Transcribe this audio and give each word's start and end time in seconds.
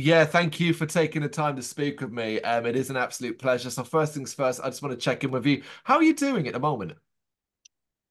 Yeah, 0.00 0.26
thank 0.26 0.60
you 0.60 0.74
for 0.74 0.86
taking 0.86 1.22
the 1.22 1.28
time 1.28 1.56
to 1.56 1.62
speak 1.62 2.00
with 2.00 2.12
me. 2.12 2.40
Um, 2.42 2.66
it 2.66 2.76
is 2.76 2.88
an 2.88 2.96
absolute 2.96 3.36
pleasure. 3.36 3.68
So 3.68 3.82
first 3.82 4.14
things 4.14 4.32
first, 4.32 4.60
I 4.62 4.68
just 4.68 4.80
want 4.80 4.92
to 4.92 5.04
check 5.04 5.24
in 5.24 5.32
with 5.32 5.44
you. 5.44 5.64
How 5.82 5.96
are 5.96 6.04
you 6.04 6.14
doing 6.14 6.46
at 6.46 6.52
the 6.52 6.60
moment? 6.60 6.92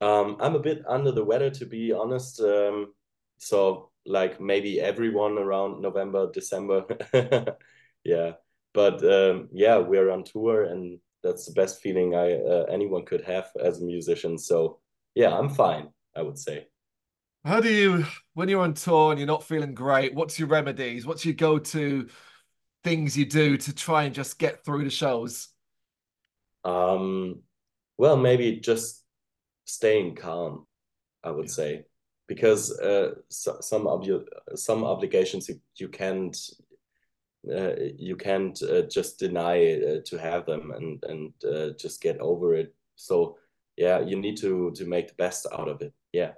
Um, 0.02 0.36
I'm 0.42 0.56
a 0.56 0.60
bit 0.60 0.84
under 0.86 1.14
the 1.14 1.24
weather, 1.24 1.50
to 1.50 1.66
be 1.66 1.94
honest. 1.94 2.42
Um, 2.42 2.94
so 3.38 3.90
like 4.06 4.42
maybe 4.42 4.82
everyone 4.82 5.38
around 5.38 5.82
November, 5.82 6.30
December. 6.30 6.84
yeah, 8.04 8.34
but 8.74 9.02
um, 9.06 9.48
yeah, 9.54 9.78
we're 9.78 10.10
on 10.10 10.26
tour, 10.26 10.66
and 10.66 11.00
that's 11.24 11.46
the 11.46 11.54
best 11.54 11.82
feeling 11.82 12.16
I 12.16 12.34
uh, 12.34 12.66
anyone 12.70 13.06
could 13.06 13.22
have 13.22 13.50
as 13.64 13.82
a 13.82 13.86
musician. 13.86 14.38
So 14.38 14.80
yeah, 15.16 15.34
I'm 15.34 15.48
fine. 15.48 15.88
I 16.14 16.22
would 16.22 16.38
say. 16.38 16.68
How 17.48 17.62
do 17.62 17.72
you, 17.72 18.04
when 18.34 18.50
you're 18.50 18.60
on 18.60 18.74
tour 18.74 19.12
and 19.12 19.20
you're 19.20 19.26
not 19.26 19.42
feeling 19.42 19.74
great, 19.74 20.14
what's 20.14 20.38
your 20.38 20.50
remedies? 20.50 21.06
What's 21.06 21.24
your 21.24 21.34
go 21.34 21.58
to 21.58 22.10
things 22.84 23.18
you 23.18 23.26
do 23.26 23.56
to 23.56 23.74
try 23.74 24.04
and 24.04 24.14
just 24.14 24.38
get 24.38 24.66
through 24.66 24.84
the 24.84 24.90
shows? 24.90 25.48
Um, 26.66 27.44
well, 27.98 28.18
maybe 28.18 28.58
just 28.58 29.06
staying 29.64 30.16
calm, 30.16 30.68
I 31.24 31.32
would 31.32 31.46
yeah. 31.46 31.54
say, 31.54 31.86
because 32.28 32.78
uh, 32.82 33.12
so, 33.30 33.60
some 33.62 33.88
of 33.88 34.06
your 34.06 34.26
some 34.56 34.84
obligations 34.84 35.48
you, 35.48 35.62
you 35.78 35.88
can't 35.88 36.38
uh, 37.50 37.76
you 37.98 38.18
can't 38.18 38.62
uh, 38.62 38.82
just 38.92 39.20
deny 39.20 39.80
uh, 39.80 40.00
to 40.04 40.18
have 40.18 40.46
them 40.46 40.72
and 40.72 41.02
and 41.08 41.34
uh, 41.46 41.70
just 41.80 42.02
get 42.02 42.20
over 42.20 42.56
it. 42.56 42.76
So 42.98 43.38
yeah, 43.78 44.02
you 44.02 44.18
need 44.20 44.36
to 44.40 44.72
to 44.72 44.86
make 44.86 45.08
the 45.08 45.16
best 45.16 45.48
out 45.54 45.70
of 45.70 45.82
it. 45.82 45.94
Yeah 46.12 46.34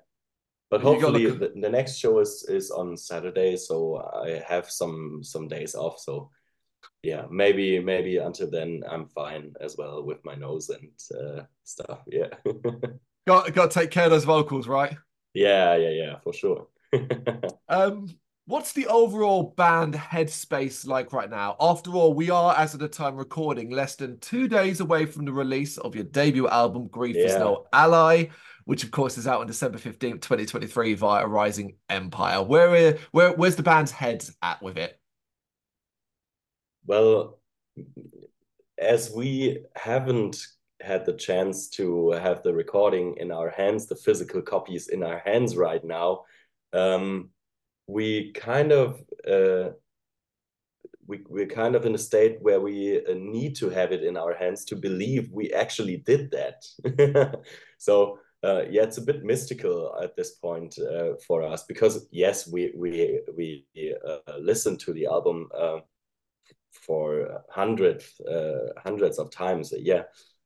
but 0.69 0.81
hopefully 0.81 1.25
the, 1.25 1.51
the 1.55 1.69
next 1.69 1.97
show 1.97 2.19
is 2.19 2.45
is 2.47 2.71
on 2.71 2.95
Saturday, 2.95 3.55
so 3.57 3.97
I 3.97 4.41
have 4.47 4.69
some 4.69 5.23
some 5.23 5.47
days 5.47 5.75
off. 5.75 5.99
So 5.99 6.29
yeah, 7.03 7.25
maybe 7.29 7.79
maybe 7.79 8.17
until 8.17 8.49
then 8.49 8.83
I'm 8.89 9.07
fine 9.07 9.53
as 9.61 9.77
well 9.77 10.03
with 10.03 10.23
my 10.23 10.35
nose 10.35 10.69
and 10.69 10.91
uh, 11.19 11.43
stuff. 11.63 11.99
Yeah, 12.07 12.29
got 13.27 13.53
got 13.53 13.71
to 13.71 13.79
take 13.79 13.91
care 13.91 14.05
of 14.05 14.11
those 14.11 14.25
vocals, 14.25 14.67
right? 14.67 14.95
Yeah, 15.33 15.75
yeah, 15.75 15.89
yeah, 15.89 16.19
for 16.23 16.33
sure. 16.33 16.67
um, 17.69 18.07
what's 18.49 18.73
the 18.73 18.87
overall 18.87 19.53
band 19.55 19.93
headspace 19.93 20.87
like 20.87 21.13
right 21.13 21.29
now? 21.29 21.55
After 21.59 21.91
all, 21.91 22.15
we 22.15 22.31
are, 22.31 22.55
as 22.57 22.73
of 22.73 22.79
the 22.79 22.87
time 22.87 23.15
recording, 23.15 23.69
less 23.69 23.95
than 23.95 24.19
two 24.19 24.47
days 24.47 24.79
away 24.79 25.05
from 25.05 25.25
the 25.25 25.31
release 25.31 25.77
of 25.77 25.93
your 25.93 26.05
debut 26.05 26.47
album, 26.47 26.87
Grief 26.87 27.15
yeah. 27.15 27.25
is 27.25 27.35
No 27.35 27.67
Ally 27.71 28.27
which 28.65 28.83
of 28.83 28.91
course 28.91 29.17
is 29.17 29.25
out 29.25 29.41
on 29.41 29.47
December 29.47 29.79
15th, 29.79 30.21
2023 30.21 30.93
via 30.93 31.25
Arising 31.25 31.75
Empire. 31.89 32.43
Where, 32.43 32.99
where 33.09 33.31
where's 33.31 33.55
the 33.55 33.63
band's 33.63 33.89
head 33.89 34.23
at 34.43 34.61
with 34.61 34.77
it? 34.77 34.99
Well, 36.85 37.39
as 38.77 39.09
we 39.09 39.63
haven't 39.75 40.45
had 40.81 41.03
the 41.07 41.13
chance 41.13 41.67
to 41.69 42.11
have 42.11 42.43
the 42.43 42.53
recording 42.53 43.15
in 43.17 43.31
our 43.31 43.49
hands, 43.49 43.87
the 43.87 43.95
physical 43.95 44.43
copies 44.43 44.89
in 44.89 45.01
our 45.01 45.17
hands 45.25 45.57
right 45.57 45.83
now, 45.83 46.25
um, 46.71 47.31
we 47.89 48.31
kind 48.33 48.71
of 48.71 49.01
uh, 49.27 49.71
we, 51.07 51.21
we're 51.27 51.47
kind 51.47 51.75
of 51.75 51.85
in 51.87 51.95
a 51.95 51.97
state 51.97 52.37
where 52.39 52.61
we 52.61 53.03
uh, 53.03 53.15
need 53.15 53.55
to 53.55 53.69
have 53.69 53.91
it 53.91 54.03
in 54.03 54.15
our 54.15 54.35
hands 54.35 54.63
to 54.65 54.75
believe 54.75 55.27
we 55.31 55.51
actually 55.53 55.97
did 55.97 56.29
that. 56.31 57.43
so 57.79 58.19
uh, 58.43 58.61
yeah, 58.69 58.83
it's 58.83 58.99
a 58.99 59.01
bit 59.09 59.23
mystical 59.23 59.97
at 60.01 60.15
this 60.15 60.35
point 60.35 60.77
uh, 60.79 61.13
for 61.27 61.41
us 61.41 61.63
because 61.63 62.07
yes, 62.11 62.47
we 62.47 62.71
we 62.75 63.19
we 63.35 63.65
uh, 64.07 64.37
listened 64.39 64.79
to 64.81 64.93
the 64.93 65.07
album 65.07 65.49
uh, 65.57 65.79
for 66.71 67.43
hundreds 67.49 68.21
uh, 68.21 68.71
hundreds 68.77 69.17
of 69.17 69.31
times, 69.31 69.73
yeah, 69.75 70.03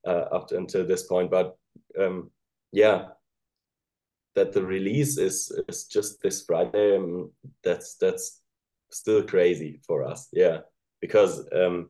up 0.07 0.51
until 0.51 0.87
this 0.87 1.03
point. 1.03 1.29
But 1.29 1.55
um, 1.99 2.31
yeah, 2.71 3.09
that 4.35 4.53
the 4.53 4.65
release 4.65 5.17
is 5.17 5.51
is 5.67 5.85
just 5.85 6.21
this 6.21 6.45
Friday. 6.45 6.97
Um, 6.97 7.31
that's 7.63 7.95
that's 7.95 8.41
still 8.91 9.23
crazy 9.23 9.79
for 9.85 10.03
us, 10.03 10.29
yeah, 10.31 10.59
because 11.01 11.47
um, 11.53 11.89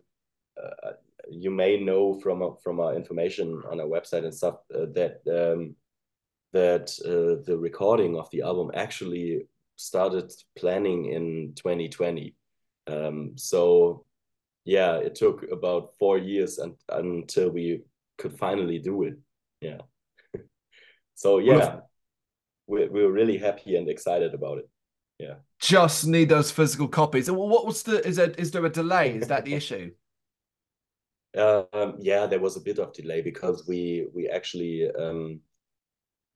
you 1.30 1.52
may 1.52 1.80
know 1.80 2.20
from 2.20 2.56
from 2.64 2.80
our 2.80 2.96
information 2.96 3.62
on 3.70 3.80
our 3.80 3.88
website 3.88 4.24
and 4.24 4.34
stuff 4.34 4.56
that 4.70 5.22
um, 5.28 5.76
that 6.54 6.92
uh, 7.06 7.44
the 7.46 7.58
recording 7.58 8.18
of 8.18 8.30
the 8.32 8.42
album 8.42 8.72
actually 8.74 9.48
started 9.76 10.32
planning 10.56 11.06
in 11.06 11.54
2020. 11.56 12.36
Um, 12.88 13.34
so 13.36 14.06
yeah, 14.66 14.98
it 14.98 15.16
took 15.16 15.44
about 15.52 15.96
four 15.98 16.18
years 16.18 16.60
and, 16.60 16.76
until 16.90 17.50
we 17.50 17.82
could 18.18 18.38
finally 18.38 18.80
do 18.80 19.04
it. 19.04 19.18
Yeah. 19.62 19.82
so 21.16 21.40
yeah, 21.40 21.80
we're, 22.68 22.90
we're 22.92 23.12
really 23.12 23.38
happy 23.38 23.76
and 23.76 23.90
excited 23.90 24.34
about 24.34 24.60
it. 24.60 24.70
Yeah. 25.20 25.36
Just 25.60 26.08
need 26.08 26.30
those 26.30 26.52
physical 26.52 26.88
copies. 26.88 27.30
What 27.30 27.66
was 27.66 27.84
the, 27.84 28.06
is 28.06 28.18
there, 28.18 28.32
is 28.32 28.52
there 28.52 28.66
a 28.66 28.70
delay? 28.70 29.16
Is 29.16 29.28
that 29.28 29.46
the 29.46 29.54
issue? 29.62 29.92
Um, 31.36 31.96
yeah, 32.00 32.28
there 32.28 32.40
was 32.40 32.58
a 32.58 32.62
bit 32.62 32.80
of 32.80 32.94
delay 32.94 33.22
because 33.22 33.66
we, 33.68 34.08
we 34.14 34.30
actually, 34.30 34.90
um, 34.92 35.40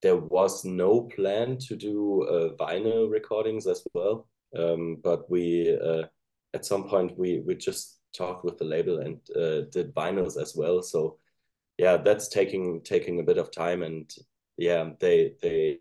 there 0.01 0.15
was 0.15 0.63
no 0.63 1.01
plan 1.01 1.57
to 1.57 1.75
do 1.75 2.23
uh, 2.23 2.55
vinyl 2.55 3.09
recordings 3.09 3.67
as 3.67 3.83
well. 3.93 4.27
Um, 4.55 4.97
but 5.03 5.29
we 5.29 5.77
uh, 5.77 6.03
at 6.53 6.65
some 6.65 6.87
point 6.87 7.17
we 7.17 7.41
we 7.45 7.55
just 7.55 7.99
talked 8.15 8.45
with 8.45 8.57
the 8.57 8.65
label 8.65 8.99
and 8.99 9.19
uh, 9.35 9.69
did 9.71 9.93
vinyls 9.93 10.41
as 10.41 10.55
well. 10.55 10.81
So 10.81 11.17
yeah, 11.77 11.97
that's 11.97 12.27
taking 12.29 12.81
taking 12.83 13.19
a 13.19 13.23
bit 13.23 13.37
of 13.37 13.51
time, 13.51 13.83
and 13.83 14.11
yeah, 14.57 14.89
they 14.99 15.33
they 15.41 15.79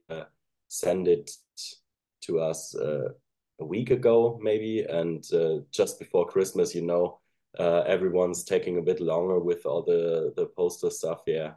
uh, 0.66 0.86
send 0.86 1.08
it 1.08 1.30
to 2.22 2.40
us 2.40 2.74
uh, 2.74 3.08
a 3.60 3.64
week 3.64 3.90
ago 3.90 4.38
maybe, 4.42 4.82
and 4.82 5.24
uh, 5.32 5.58
just 5.70 5.98
before 5.98 6.26
Christmas, 6.26 6.74
you 6.74 6.82
know. 6.82 7.20
everyone's 7.58 8.44
taking 8.44 8.78
a 8.78 8.82
bit 8.82 9.00
longer 9.00 9.40
with 9.40 9.64
all 9.64 9.82
the 9.82 10.30
the 10.36 10.46
poster 10.56 10.90
stuff 10.90 11.22
yeah 11.26 11.52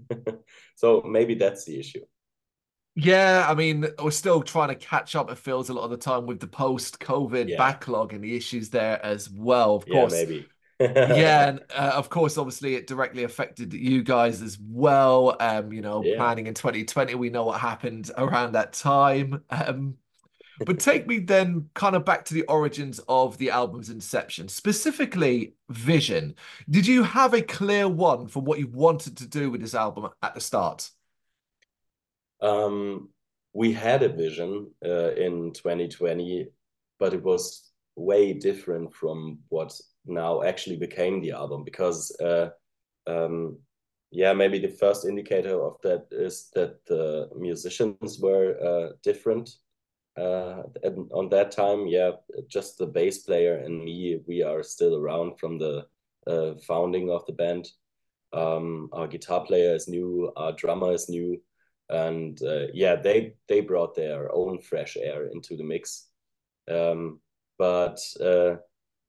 so 0.76 1.02
maybe 1.02 1.34
that's 1.34 1.64
the 1.64 1.78
issue. 1.78 2.04
Yeah, 2.94 3.46
I 3.48 3.54
mean, 3.54 3.86
we're 4.02 4.10
still 4.10 4.42
trying 4.42 4.68
to 4.68 4.74
catch 4.74 5.16
up. 5.16 5.30
It 5.30 5.38
feels 5.38 5.70
a 5.70 5.72
lot 5.72 5.84
of 5.84 5.90
the 5.90 5.96
time 5.96 6.26
with 6.26 6.40
the 6.40 6.46
post-COVID 6.46 7.48
yeah. 7.48 7.56
backlog 7.56 8.12
and 8.12 8.22
the 8.22 8.36
issues 8.36 8.68
there 8.68 9.04
as 9.04 9.30
well. 9.30 9.76
Of 9.76 9.86
course, 9.86 10.12
yeah, 10.12 10.24
maybe. 10.24 10.46
yeah, 10.80 11.48
and 11.48 11.60
uh, 11.74 11.92
of 11.94 12.10
course, 12.10 12.38
obviously, 12.38 12.74
it 12.74 12.86
directly 12.86 13.24
affected 13.24 13.72
you 13.72 14.02
guys 14.02 14.42
as 14.42 14.58
well. 14.60 15.36
Um, 15.38 15.72
you 15.72 15.80
know, 15.80 16.02
yeah. 16.02 16.16
planning 16.16 16.46
in 16.46 16.54
2020, 16.54 17.14
we 17.14 17.30
know 17.30 17.44
what 17.44 17.60
happened 17.60 18.10
around 18.16 18.52
that 18.52 18.72
time. 18.72 19.44
Um, 19.50 19.96
but 20.64 20.78
take 20.78 21.06
me 21.06 21.18
then 21.18 21.68
kind 21.74 21.96
of 21.96 22.04
back 22.04 22.24
to 22.26 22.34
the 22.34 22.42
origins 22.42 23.00
of 23.08 23.38
the 23.38 23.50
album's 23.50 23.90
inception, 23.90 24.48
specifically 24.48 25.54
Vision. 25.70 26.34
Did 26.68 26.86
you 26.86 27.02
have 27.02 27.34
a 27.34 27.42
clear 27.42 27.88
one 27.88 28.28
for 28.28 28.42
what 28.42 28.58
you 28.58 28.68
wanted 28.68 29.16
to 29.18 29.26
do 29.26 29.50
with 29.50 29.60
this 29.60 29.74
album 29.74 30.08
at 30.22 30.34
the 30.34 30.40
start? 30.40 30.90
Um, 32.40 33.08
we 33.52 33.72
had 33.72 34.02
a 34.02 34.08
vision 34.08 34.70
uh, 34.84 35.12
in 35.12 35.52
2020, 35.52 36.48
but 36.98 37.14
it 37.14 37.22
was 37.22 37.70
way 37.96 38.32
different 38.32 38.92
from 38.94 39.38
what 39.48 39.78
now 40.06 40.42
actually 40.42 40.76
became 40.76 41.20
the 41.20 41.32
album 41.32 41.64
because 41.64 42.10
uh, 42.20 42.48
um, 43.06 43.58
yeah 44.10 44.32
maybe 44.32 44.58
the 44.58 44.68
first 44.68 45.04
indicator 45.04 45.62
of 45.62 45.76
that 45.82 46.06
is 46.10 46.50
that 46.54 46.84
the 46.86 47.28
musicians 47.36 48.18
were 48.20 48.56
uh, 48.62 48.92
different 49.02 49.56
uh, 50.16 50.62
on 51.12 51.28
that 51.30 51.52
time, 51.52 51.86
yeah, 51.86 52.12
just 52.46 52.76
the 52.76 52.86
bass 52.86 53.18
player 53.18 53.56
and 53.56 53.82
me, 53.82 54.20
we 54.26 54.42
are 54.42 54.62
still 54.62 54.96
around 54.96 55.38
from 55.38 55.58
the 55.58 55.86
uh, 56.26 56.54
founding 56.66 57.10
of 57.10 57.24
the 57.26 57.32
band. 57.32 57.68
Um, 58.32 58.90
our 58.92 59.06
guitar 59.06 59.44
player 59.44 59.74
is 59.74 59.88
new, 59.88 60.30
our 60.36 60.52
drummer 60.52 60.92
is 60.92 61.08
new, 61.08 61.40
and 61.88 62.40
uh, 62.42 62.66
yeah, 62.74 62.96
they 62.96 63.34
they 63.48 63.60
brought 63.60 63.94
their 63.94 64.30
own 64.34 64.60
fresh 64.60 64.96
air 64.96 65.26
into 65.26 65.56
the 65.56 65.64
mix. 65.64 66.08
Um, 66.70 67.20
but 67.58 67.98
uh, 68.20 68.56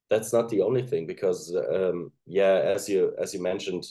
that's 0.10 0.34
not 0.34 0.50
the 0.50 0.62
only 0.62 0.84
thing 0.84 1.08
because 1.08 1.56
um, 1.56 2.12
yeah, 2.26 2.62
as 2.64 2.88
you 2.88 3.14
as 3.20 3.34
you 3.34 3.42
mentioned, 3.42 3.86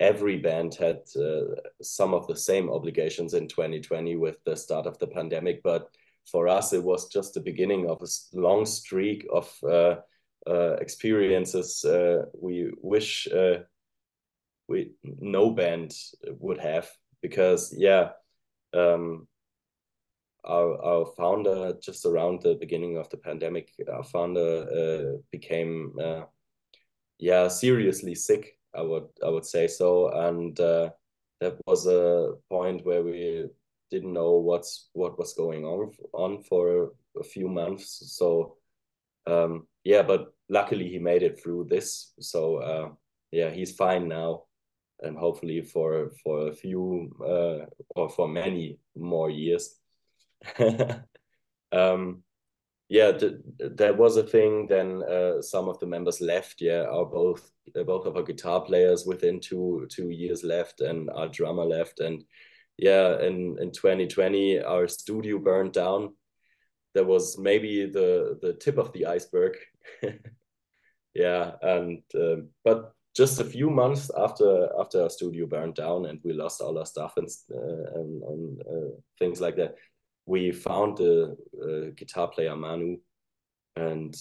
every 0.00 0.38
band 0.38 0.74
had 0.74 1.00
uh, 1.16 1.54
some 1.82 2.14
of 2.14 2.26
the 2.26 2.36
same 2.36 2.70
obligations 2.70 3.34
in 3.34 3.48
2020 3.48 4.16
with 4.16 4.36
the 4.44 4.56
start 4.56 4.86
of 4.86 4.98
the 4.98 5.06
pandemic, 5.06 5.62
but 5.62 5.88
for 6.30 6.48
us, 6.48 6.72
it 6.72 6.82
was 6.82 7.08
just 7.08 7.34
the 7.34 7.40
beginning 7.40 7.88
of 7.88 8.02
a 8.02 8.38
long 8.38 8.64
streak 8.64 9.26
of 9.32 9.52
uh, 9.62 9.96
uh, 10.46 10.76
experiences 10.80 11.84
uh, 11.84 12.26
we 12.38 12.70
wish 12.82 13.26
uh, 13.28 13.60
we 14.68 14.92
no 15.02 15.50
band 15.50 15.94
would 16.38 16.58
have 16.58 16.90
because 17.22 17.74
yeah, 17.76 18.10
um, 18.74 19.26
our 20.44 20.82
our 20.82 21.06
founder 21.16 21.74
just 21.82 22.06
around 22.06 22.42
the 22.42 22.54
beginning 22.54 22.96
of 22.96 23.08
the 23.10 23.16
pandemic, 23.16 23.72
our 23.92 24.04
founder 24.04 24.66
uh, 24.70 25.18
became 25.30 25.96
uh, 26.02 26.22
yeah 27.18 27.48
seriously 27.48 28.14
sick. 28.14 28.58
I 28.74 28.82
would 28.82 29.08
I 29.24 29.28
would 29.28 29.46
say 29.46 29.66
so, 29.68 30.08
and 30.08 30.58
uh, 30.60 30.90
that 31.40 31.56
was 31.66 31.86
a 31.86 32.34
point 32.48 32.84
where 32.84 33.02
we 33.02 33.46
didn't 33.90 34.12
know 34.12 34.32
what's 34.32 34.88
what 34.92 35.18
was 35.18 35.34
going 35.34 35.64
on 35.64 35.92
on 36.12 36.42
for 36.42 36.92
a, 37.18 37.24
few 37.24 37.48
months. 37.48 38.02
So 38.16 38.56
um, 39.26 39.66
yeah, 39.84 40.02
but 40.02 40.32
luckily 40.48 40.88
he 40.88 40.98
made 40.98 41.22
it 41.22 41.40
through 41.40 41.66
this. 41.70 42.12
So 42.20 42.56
uh, 42.56 42.88
yeah, 43.30 43.50
he's 43.50 43.72
fine 43.72 44.08
now, 44.08 44.44
and 45.00 45.16
hopefully 45.16 45.62
for 45.62 46.10
for 46.22 46.48
a 46.48 46.54
few 46.54 47.14
uh, 47.22 47.66
or 47.94 48.08
for 48.08 48.28
many 48.28 48.78
more 48.96 49.30
years. 49.30 49.76
um, 51.72 52.22
yeah, 52.88 53.12
th- 53.12 53.40
there 53.58 53.94
was 53.94 54.16
a 54.16 54.22
thing. 54.22 54.66
Then 54.68 55.02
uh, 55.02 55.42
some 55.42 55.68
of 55.68 55.78
the 55.80 55.86
members 55.86 56.20
left. 56.20 56.60
Yeah, 56.60 56.84
our 56.84 57.06
both 57.06 57.50
both 57.86 58.06
of 58.06 58.16
our 58.16 58.22
guitar 58.22 58.60
players 58.60 59.04
within 59.06 59.40
two 59.40 59.86
two 59.90 60.10
years 60.10 60.44
left, 60.44 60.80
and 60.80 61.10
our 61.10 61.28
drummer 61.28 61.64
left, 61.64 62.00
and 62.00 62.24
yeah, 62.76 63.20
in 63.20 63.56
in 63.60 63.72
2020 63.72 64.62
our 64.62 64.88
studio 64.88 65.38
burned 65.38 65.72
down. 65.72 66.14
That 66.94 67.06
was 67.06 67.38
maybe 67.38 67.86
the 67.86 68.38
the 68.40 68.54
tip 68.54 68.78
of 68.78 68.92
the 68.92 69.06
iceberg. 69.06 69.56
yeah, 71.14 71.52
and 71.62 72.02
uh, 72.14 72.42
but 72.64 72.92
just 73.16 73.40
a 73.40 73.44
few 73.44 73.70
months 73.70 74.10
after 74.16 74.68
after 74.78 75.02
our 75.02 75.10
studio 75.10 75.46
burned 75.46 75.74
down 75.74 76.06
and 76.06 76.20
we 76.24 76.32
lost 76.32 76.60
all 76.60 76.78
our 76.78 76.86
stuff 76.86 77.16
and 77.16 77.28
uh, 77.52 78.00
and, 78.00 78.22
and 78.22 78.60
uh, 78.62 78.90
things 79.18 79.40
like 79.40 79.56
that, 79.56 79.76
we 80.26 80.52
found 80.52 80.96
the 80.96 81.36
uh, 81.62 81.90
guitar 81.96 82.28
player 82.28 82.56
Manu, 82.56 82.96
and 83.76 84.14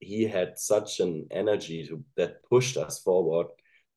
he 0.00 0.24
had 0.24 0.58
such 0.58 1.00
an 1.00 1.26
energy 1.30 1.86
to, 1.86 2.02
that 2.16 2.42
pushed 2.44 2.76
us 2.76 3.00
forward 3.00 3.46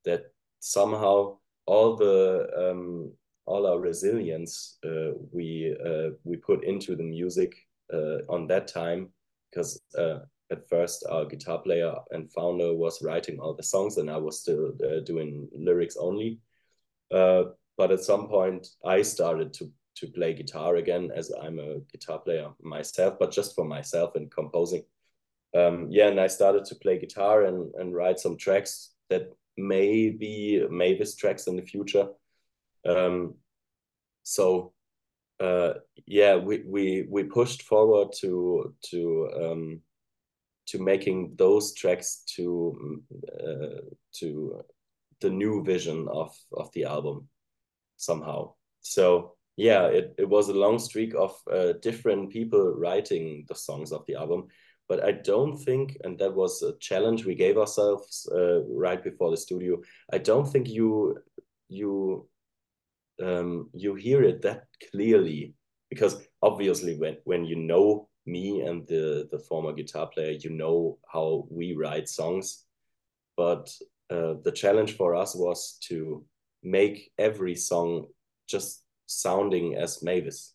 that 0.06 0.24
somehow 0.60 1.38
all 1.66 1.96
the 1.96 2.48
um, 2.58 3.12
all 3.46 3.68
our 3.68 3.80
resilience 3.80 4.78
uh, 4.86 5.12
we 5.32 5.76
uh, 5.86 6.10
we 6.24 6.38
put 6.38 6.64
into 6.64 6.96
the 6.96 7.04
music 7.04 7.56
uh, 7.94 8.20
on 8.30 8.48
that 8.48 8.68
time 8.68 9.10
because 9.50 9.82
uh, 9.98 10.20
at 10.52 10.68
first 10.68 11.06
our 11.10 11.26
guitar 11.26 11.60
player 11.60 11.94
and 12.12 12.32
founder 12.32 12.74
was 12.74 13.02
writing 13.02 13.40
all 13.40 13.54
the 13.54 13.64
songs 13.64 13.98
and 13.98 14.10
I 14.10 14.18
was 14.18 14.42
still 14.42 14.72
uh, 14.84 15.02
doing 15.02 15.48
lyrics 15.56 15.98
only. 15.98 16.40
But 17.78 17.92
at 17.92 18.04
some 18.04 18.28
point 18.28 18.68
I 18.86 19.02
started 19.02 19.54
to 19.54 19.72
to 19.96 20.08
play 20.08 20.34
guitar 20.34 20.78
again 20.78 21.12
as 21.16 21.32
I'm 21.32 21.60
a 21.60 21.80
guitar 21.92 22.20
player 22.20 22.50
myself, 22.62 23.18
but 23.20 23.32
just 23.32 23.56
for 23.56 23.66
myself 23.66 24.16
and 24.16 24.32
composing. 24.32 24.84
Um, 25.54 25.88
yeah, 25.90 26.08
and 26.08 26.20
I 26.20 26.28
started 26.28 26.66
to 26.66 26.76
play 26.76 26.98
guitar 26.98 27.44
and 27.44 27.74
and 27.76 27.94
write 27.94 28.20
some 28.20 28.38
tracks 28.38 28.92
that 29.10 29.34
may 29.58 30.10
be 30.10 30.66
Mavis 30.70 31.16
tracks 31.16 31.48
in 31.48 31.56
the 31.58 31.62
future. 31.62 32.08
Um, 32.86 33.36
so 34.24 34.74
uh, 35.40 35.74
yeah, 36.06 36.36
we 36.36 36.64
we 36.66 37.06
we 37.10 37.24
pushed 37.24 37.64
forward 37.64 38.14
to 38.20 38.76
to 38.92 39.30
um, 39.36 39.82
to 40.68 40.80
making 40.80 41.34
those 41.36 41.74
tracks 41.74 42.24
to 42.36 43.02
uh, 43.40 43.82
to 44.14 44.64
the 45.20 45.30
new 45.30 45.64
vision 45.64 46.08
of 46.08 46.36
of 46.54 46.72
the 46.74 46.86
album 46.86 47.28
somehow. 47.98 48.54
So 48.82 49.36
yeah, 49.58 49.88
it, 49.88 50.16
it 50.18 50.30
was 50.30 50.50
a 50.50 50.54
long 50.54 50.80
streak 50.80 51.14
of 51.16 51.36
uh, 51.52 51.74
different 51.82 52.32
people 52.32 52.74
writing 52.74 53.46
the 53.48 53.56
songs 53.56 53.92
of 53.92 54.06
the 54.08 54.16
album. 54.16 54.48
But 54.88 55.04
I 55.04 55.14
don't 55.14 55.58
think, 55.58 55.98
and 56.04 56.18
that 56.20 56.34
was 56.34 56.62
a 56.62 56.78
challenge 56.80 57.26
we 57.26 57.36
gave 57.36 57.58
ourselves 57.58 58.28
uh, 58.34 58.64
right 58.66 59.02
before 59.02 59.32
the 59.32 59.38
studio. 59.38 59.82
I 60.12 60.18
don't 60.18 60.46
think 60.46 60.68
you 60.68 61.18
you 61.70 62.28
um, 63.24 63.70
you 63.74 63.96
hear 63.96 64.24
it 64.24 64.42
that 64.42 64.66
clearly 64.92 65.54
because 65.90 66.28
obviously 66.42 66.98
when 66.98 67.18
when 67.24 67.46
you 67.46 67.56
know 67.56 68.10
me 68.26 68.62
and 68.62 68.86
the 68.88 69.28
the 69.32 69.40
former 69.40 69.74
guitar 69.74 70.08
player, 70.08 70.32
you 70.32 70.50
know 70.50 70.98
how 71.12 71.46
we 71.50 71.74
write 71.74 72.10
songs. 72.10 72.66
But 73.38 73.70
uh, 74.10 74.36
the 74.44 74.52
challenge 74.52 74.98
for 74.98 75.16
us 75.16 75.36
was 75.36 75.78
to 75.88 76.26
make 76.64 77.12
every 77.18 77.56
song 77.56 78.08
just 78.48 78.81
sounding 79.12 79.76
as 79.76 80.04
Mavis 80.04 80.54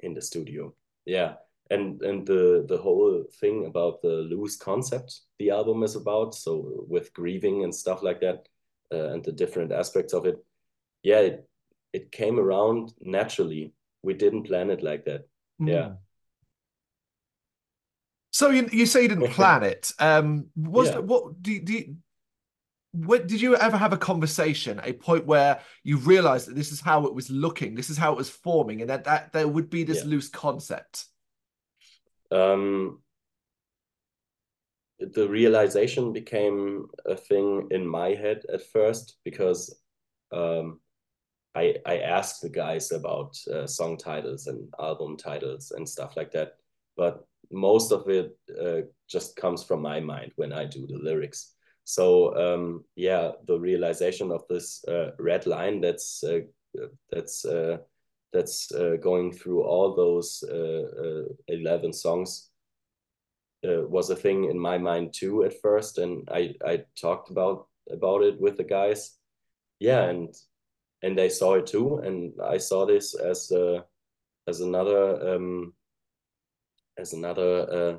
in 0.00 0.14
the 0.14 0.22
studio. 0.22 0.74
Yeah. 1.04 1.34
And 1.70 2.00
and 2.02 2.26
the 2.26 2.64
the 2.66 2.78
whole 2.78 3.24
thing 3.40 3.66
about 3.66 4.00
the 4.00 4.08
loose 4.08 4.56
concept 4.56 5.20
the 5.38 5.50
album 5.50 5.82
is 5.82 5.94
about, 5.94 6.34
so 6.34 6.84
with 6.88 7.12
grieving 7.12 7.64
and 7.64 7.74
stuff 7.74 8.02
like 8.02 8.20
that, 8.20 8.48
uh, 8.92 9.12
and 9.12 9.24
the 9.24 9.32
different 9.32 9.72
aspects 9.72 10.12
of 10.12 10.26
it, 10.26 10.36
yeah, 11.02 11.20
it, 11.20 11.48
it 11.92 12.12
came 12.12 12.38
around 12.38 12.92
naturally. 13.00 13.72
We 14.02 14.14
didn't 14.14 14.44
plan 14.44 14.70
it 14.70 14.82
like 14.82 15.04
that. 15.04 15.28
Mm. 15.60 15.68
Yeah. 15.68 15.90
So 18.32 18.50
you, 18.50 18.68
you 18.72 18.86
say 18.86 19.02
you 19.02 19.08
didn't 19.08 19.30
plan 19.32 19.62
it. 19.62 19.92
Um, 19.98 20.46
was 20.56 20.90
yeah. 20.90 20.98
what 20.98 21.40
do, 21.42 21.60
do 21.60 21.72
you, 21.72 21.96
what, 22.92 23.26
did 23.26 23.40
you 23.40 23.56
ever 23.56 23.76
have 23.76 23.92
a 23.92 23.98
conversation, 23.98 24.80
a 24.82 24.92
point 24.92 25.26
where 25.26 25.60
you 25.84 25.98
realized 25.98 26.48
that 26.48 26.54
this 26.54 26.72
is 26.72 26.80
how 26.80 27.06
it 27.06 27.14
was 27.14 27.30
looking, 27.30 27.74
this 27.74 27.90
is 27.90 27.98
how 27.98 28.12
it 28.12 28.16
was 28.16 28.30
forming, 28.30 28.80
and 28.80 28.90
that, 28.90 29.04
that 29.04 29.32
there 29.32 29.48
would 29.48 29.68
be 29.68 29.84
this 29.84 30.04
yeah. 30.04 30.10
loose 30.10 30.28
concept? 30.28 31.04
Um, 32.30 33.00
the 34.98 35.28
realization 35.28 36.12
became 36.12 36.86
a 37.06 37.14
thing 37.14 37.68
in 37.70 37.86
my 37.86 38.10
head 38.10 38.42
at 38.52 38.66
first 38.66 39.18
because 39.24 39.80
um, 40.32 40.80
I 41.54 41.76
I 41.86 41.98
asked 41.98 42.42
the 42.42 42.48
guys 42.48 42.90
about 42.92 43.36
uh, 43.52 43.66
song 43.66 43.96
titles 43.96 44.46
and 44.46 44.68
album 44.80 45.16
titles 45.16 45.70
and 45.70 45.88
stuff 45.88 46.16
like 46.16 46.32
that, 46.32 46.56
but 46.96 47.26
most 47.50 47.92
of 47.92 48.08
it 48.08 48.36
uh, 48.60 48.82
just 49.08 49.36
comes 49.36 49.62
from 49.62 49.80
my 49.80 50.00
mind 50.00 50.32
when 50.36 50.52
I 50.52 50.64
do 50.64 50.86
the 50.86 50.98
lyrics. 50.98 51.54
So 51.88 52.36
um, 52.36 52.84
yeah, 52.96 53.32
the 53.46 53.58
realization 53.58 54.30
of 54.30 54.46
this 54.46 54.84
uh, 54.86 55.12
red 55.18 55.46
line 55.46 55.80
that's 55.80 56.22
uh, 56.22 56.40
that's 57.10 57.46
uh, 57.46 57.78
that's 58.30 58.70
uh, 58.72 58.96
going 59.00 59.32
through 59.32 59.62
all 59.62 59.96
those 59.96 60.44
eleven 61.48 61.94
songs 61.94 62.50
was 63.62 64.10
a 64.10 64.16
thing 64.16 64.50
in 64.50 64.58
my 64.58 64.76
mind 64.76 65.14
too 65.14 65.44
at 65.44 65.62
first, 65.62 65.96
and 65.96 66.28
I 66.30 66.54
I 66.62 66.84
talked 66.94 67.30
about 67.30 67.68
about 67.90 68.22
it 68.22 68.38
with 68.38 68.58
the 68.58 68.64
guys. 68.64 69.16
Yeah, 69.80 70.10
and 70.10 70.28
and 71.02 71.16
they 71.16 71.30
saw 71.30 71.54
it 71.54 71.66
too, 71.66 72.00
and 72.04 72.34
I 72.38 72.58
saw 72.58 72.84
this 72.84 73.14
as 73.14 73.50
as 74.46 74.60
another 74.60 75.36
um, 75.36 75.72
as 76.98 77.14
another 77.14 77.52
uh, 77.72 77.98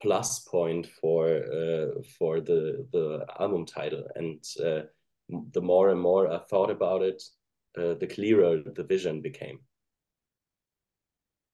plus 0.00 0.40
point 0.40 0.86
for 1.00 1.26
uh, 1.28 2.00
for 2.18 2.40
the 2.40 2.86
the 2.92 3.26
album 3.40 3.66
title. 3.66 4.04
And 4.14 4.44
uh, 4.64 4.82
the 5.52 5.62
more 5.62 5.90
and 5.90 6.00
more 6.00 6.32
I 6.32 6.38
thought 6.38 6.70
about 6.70 7.02
it, 7.02 7.22
uh, 7.76 7.94
the 7.94 8.06
clearer 8.06 8.62
the 8.62 8.84
vision 8.84 9.20
became. 9.20 9.60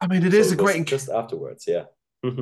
I 0.01 0.07
mean, 0.07 0.25
it 0.25 0.33
so 0.33 0.39
is 0.39 0.53
a 0.53 0.57
great. 0.57 0.87
Just 0.87 1.09
afterwards, 1.09 1.67
yeah. 1.67 1.85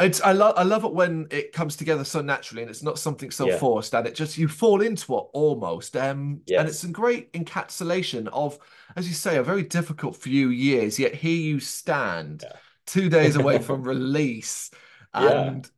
It's 0.00 0.20
I 0.22 0.32
love 0.32 0.54
I 0.56 0.62
love 0.62 0.84
it 0.84 0.92
when 0.92 1.28
it 1.30 1.52
comes 1.52 1.76
together 1.76 2.04
so 2.04 2.22
naturally 2.22 2.62
and 2.62 2.70
it's 2.70 2.82
not 2.82 2.98
something 2.98 3.30
so 3.30 3.46
yeah. 3.46 3.58
forced 3.58 3.94
and 3.94 4.06
it 4.06 4.14
just 4.14 4.38
you 4.38 4.48
fall 4.48 4.80
into 4.80 5.14
it 5.14 5.24
almost. 5.32 5.96
Um 5.96 6.40
yes. 6.46 6.58
and 6.58 6.68
it's 6.68 6.84
a 6.84 6.88
great 6.88 7.32
encapsulation 7.34 8.26
of, 8.32 8.58
as 8.96 9.06
you 9.06 9.14
say, 9.14 9.36
a 9.36 9.42
very 9.42 9.62
difficult 9.62 10.16
few 10.16 10.48
years, 10.48 10.98
yet 10.98 11.14
here 11.14 11.36
you 11.36 11.60
stand 11.60 12.42
yeah. 12.42 12.56
two 12.86 13.10
days 13.10 13.36
away 13.36 13.58
from 13.62 13.82
release. 13.82 14.70
And 15.14 15.70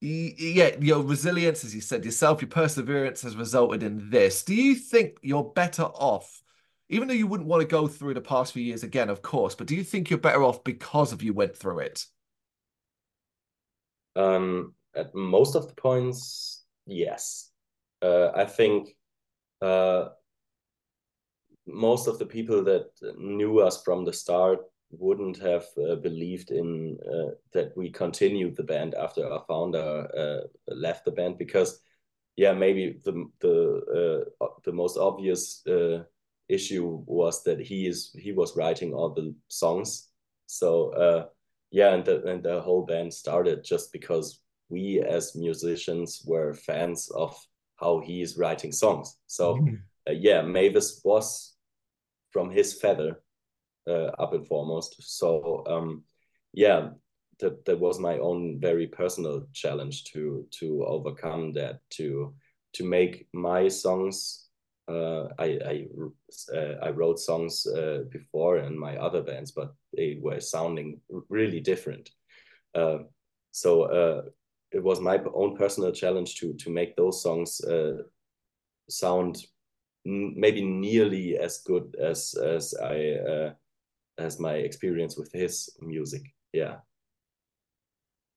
yeah. 0.00 0.30
yeah, 0.38 0.76
your 0.80 1.02
resilience, 1.02 1.64
as 1.64 1.74
you 1.74 1.80
said 1.80 2.04
yourself, 2.04 2.40
your 2.40 2.48
perseverance 2.48 3.22
has 3.22 3.36
resulted 3.36 3.82
in 3.82 4.10
this. 4.10 4.42
Do 4.44 4.54
you 4.54 4.74
think 4.74 5.18
you're 5.22 5.44
better 5.44 5.84
off? 5.84 6.42
Even 6.88 7.08
though 7.08 7.14
you 7.14 7.26
wouldn't 7.26 7.48
want 7.48 7.60
to 7.60 7.68
go 7.68 7.86
through 7.86 8.14
the 8.14 8.20
past 8.20 8.52
few 8.52 8.62
years 8.62 8.82
again, 8.82 9.10
of 9.10 9.20
course, 9.20 9.54
but 9.54 9.66
do 9.66 9.76
you 9.76 9.84
think 9.84 10.08
you're 10.08 10.18
better 10.18 10.42
off 10.42 10.64
because 10.64 11.12
of 11.12 11.22
you 11.22 11.34
went 11.34 11.54
through 11.54 11.80
it? 11.80 12.06
Um, 14.16 14.74
at 14.94 15.14
most 15.14 15.54
of 15.54 15.68
the 15.68 15.74
points, 15.74 16.64
yes. 16.86 17.50
Uh, 18.00 18.30
I 18.34 18.44
think 18.46 18.96
uh, 19.60 20.08
most 21.66 22.08
of 22.08 22.18
the 22.18 22.26
people 22.26 22.64
that 22.64 22.86
knew 23.18 23.58
us 23.60 23.82
from 23.82 24.04
the 24.04 24.12
start 24.12 24.60
wouldn't 24.90 25.38
have 25.38 25.66
uh, 25.78 25.96
believed 25.96 26.50
in 26.50 26.98
uh, 27.06 27.34
that 27.52 27.76
we 27.76 27.90
continued 27.90 28.56
the 28.56 28.62
band 28.62 28.94
after 28.94 29.26
our 29.26 29.44
founder 29.46 30.08
uh, 30.16 30.74
left 30.74 31.04
the 31.04 31.10
band 31.10 31.36
because 31.36 31.80
yeah 32.36 32.52
maybe 32.52 32.98
the 33.04 33.28
the 33.40 34.24
uh, 34.40 34.46
the 34.64 34.72
most 34.72 34.96
obvious 34.96 35.62
issue 36.48 37.02
was 37.06 37.44
that 37.44 37.60
he 37.60 37.86
is 37.86 38.14
he 38.18 38.32
was 38.32 38.56
writing 38.56 38.92
all 38.92 39.10
the 39.10 39.34
songs. 39.48 40.08
So 40.46 40.90
uh, 40.90 41.26
yeah, 41.70 41.94
and 41.94 42.04
the 42.04 42.24
and 42.26 42.42
the 42.42 42.60
whole 42.60 42.84
band 42.84 43.12
started 43.12 43.64
just 43.64 43.92
because 43.92 44.40
we 44.68 45.00
as 45.00 45.36
musicians 45.36 46.22
were 46.26 46.54
fans 46.54 47.10
of 47.14 47.36
how 47.76 48.00
he 48.00 48.22
is 48.22 48.36
writing 48.36 48.72
songs. 48.72 49.18
So 49.26 49.56
mm-hmm. 49.56 49.74
uh, 50.08 50.12
yeah, 50.12 50.42
Mavis 50.42 51.00
was 51.04 51.54
from 52.30 52.50
his 52.50 52.74
feather 52.74 53.20
uh, 53.88 54.10
up 54.18 54.32
and 54.32 54.46
foremost. 54.46 54.96
So 55.00 55.64
um, 55.66 56.04
yeah, 56.52 56.90
that 57.40 57.64
that 57.64 57.78
was 57.78 57.98
my 57.98 58.18
own 58.18 58.60
very 58.60 58.86
personal 58.86 59.46
challenge 59.52 60.04
to 60.12 60.46
to 60.60 60.84
overcome 60.84 61.52
that 61.54 61.80
to 61.90 62.34
to 62.74 62.84
make 62.84 63.26
my 63.32 63.68
songs. 63.68 64.44
Uh, 64.88 65.28
I 65.38 65.58
I 65.72 65.86
uh, 66.54 66.76
I 66.82 66.90
wrote 66.90 67.18
songs 67.18 67.66
uh, 67.66 68.04
before 68.10 68.58
in 68.58 68.78
my 68.78 68.96
other 68.96 69.22
bands, 69.22 69.52
but 69.52 69.74
they 69.96 70.18
were 70.20 70.40
sounding 70.40 71.00
really 71.28 71.60
different. 71.60 72.10
Uh, 72.74 72.98
so 73.50 73.82
uh, 73.82 74.22
it 74.72 74.82
was 74.82 75.00
my 75.00 75.20
own 75.34 75.56
personal 75.56 75.92
challenge 75.92 76.36
to 76.36 76.54
to 76.54 76.70
make 76.70 76.96
those 76.96 77.22
songs 77.22 77.60
sound 78.90 79.44
maybe 80.04 80.62
nearly 80.62 81.36
as 81.36 81.58
good 81.58 81.94
as 82.00 82.34
as 82.34 82.74
I 82.74 83.12
uh, 83.12 83.52
as 84.18 84.40
my 84.40 84.54
experience 84.54 85.16
with 85.16 85.30
his 85.32 85.70
music. 85.80 86.22
Yeah. 86.52 86.78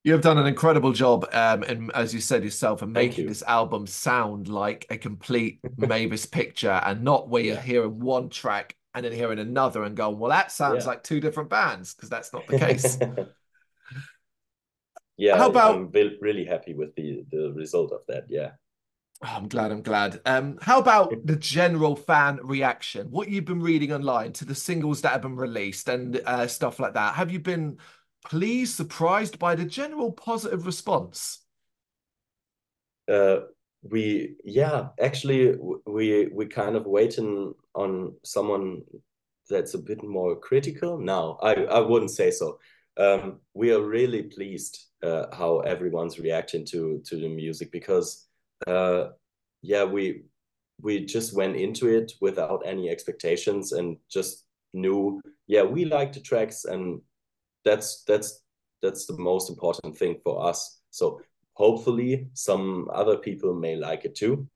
You 0.03 0.13
have 0.13 0.21
done 0.21 0.39
an 0.39 0.47
incredible 0.47 0.93
job, 0.93 1.27
um, 1.31 1.61
and 1.63 1.91
as 1.93 2.11
you 2.11 2.21
said 2.21 2.43
yourself, 2.43 2.81
in 2.81 2.91
making 2.91 3.23
you. 3.23 3.29
this 3.29 3.43
album 3.43 3.85
sound 3.85 4.47
like 4.47 4.87
a 4.89 4.97
complete 4.97 5.59
Mavis 5.77 6.25
picture, 6.25 6.81
and 6.83 7.03
not 7.03 7.29
where 7.29 7.43
you're 7.43 7.55
hearing 7.55 7.99
one 7.99 8.29
track 8.29 8.75
and 8.95 9.05
then 9.05 9.11
hearing 9.11 9.37
another 9.37 9.83
and 9.83 9.95
going, 9.95 10.17
"Well, 10.17 10.31
that 10.31 10.51
sounds 10.51 10.85
yeah. 10.85 10.89
like 10.89 11.03
two 11.03 11.19
different 11.19 11.51
bands," 11.51 11.93
because 11.93 12.09
that's 12.09 12.33
not 12.33 12.47
the 12.47 12.57
case. 12.57 12.97
yeah, 15.17 15.37
how 15.37 15.51
about? 15.51 15.75
I'm 15.75 15.91
really 16.19 16.45
happy 16.45 16.73
with 16.73 16.95
the 16.95 17.23
the 17.29 17.53
result 17.55 17.91
of 17.91 18.01
that. 18.07 18.25
Yeah. 18.27 18.53
Oh, 19.23 19.27
I'm 19.35 19.47
glad. 19.47 19.71
I'm 19.71 19.83
glad. 19.83 20.19
Um, 20.25 20.57
how 20.61 20.79
about 20.79 21.25
the 21.25 21.35
general 21.35 21.95
fan 21.95 22.39
reaction? 22.43 23.11
What 23.11 23.29
you've 23.29 23.45
been 23.45 23.61
reading 23.61 23.93
online 23.93 24.33
to 24.33 24.45
the 24.45 24.55
singles 24.55 25.01
that 25.01 25.11
have 25.11 25.21
been 25.21 25.35
released 25.35 25.87
and 25.89 26.19
uh, 26.25 26.47
stuff 26.47 26.79
like 26.79 26.93
that. 26.95 27.13
Have 27.15 27.31
you 27.31 27.39
been 27.39 27.77
pleased, 28.25 28.75
surprised 28.75 29.37
by 29.37 29.53
the 29.55 29.65
general 29.65 30.11
positive 30.11 30.65
response? 30.65 31.39
Uh, 33.07 33.41
we 33.83 34.35
yeah, 34.43 34.89
actually, 34.99 35.55
we 35.85 36.27
we 36.27 36.45
kind 36.45 36.75
of 36.75 36.85
waiting 36.85 37.53
on 37.73 38.13
someone 38.23 38.81
that's 39.49 39.73
a 39.73 39.79
bit 39.79 40.03
more 40.03 40.35
critical. 40.39 40.97
Now, 40.99 41.37
I 41.41 41.53
I 41.65 41.79
wouldn't 41.79 42.11
say 42.11 42.31
so. 42.31 42.59
Um, 42.97 43.39
we 43.53 43.71
are 43.73 43.81
really 43.81 44.23
pleased 44.23 44.85
uh, 45.01 45.25
how 45.35 45.59
everyone's 45.61 46.19
reacting 46.19 46.65
to 46.67 47.01
to 47.05 47.15
the 47.15 47.27
music 47.29 47.71
because 47.71 48.27
uh, 48.67 49.09
yeah, 49.61 49.83
we 49.83 50.23
we 50.81 51.05
just 51.05 51.35
went 51.35 51.55
into 51.55 51.87
it 51.87 52.13
without 52.21 52.63
any 52.65 52.89
expectations 52.89 53.71
and 53.71 53.97
just 54.09 54.45
knew, 54.73 55.21
yeah, 55.47 55.63
we 55.63 55.85
like 55.85 56.13
the 56.13 56.19
tracks, 56.19 56.65
and 56.65 57.01
that's 57.65 58.03
that's 58.03 58.41
that's 58.81 59.05
the 59.05 59.17
most 59.17 59.49
important 59.49 59.95
thing 59.97 60.19
for 60.23 60.45
us. 60.45 60.81
So 60.89 61.21
hopefully, 61.53 62.27
some 62.33 62.89
other 62.93 63.17
people 63.17 63.53
may 63.53 63.75
like 63.75 64.05
it 64.05 64.15
too. 64.15 64.47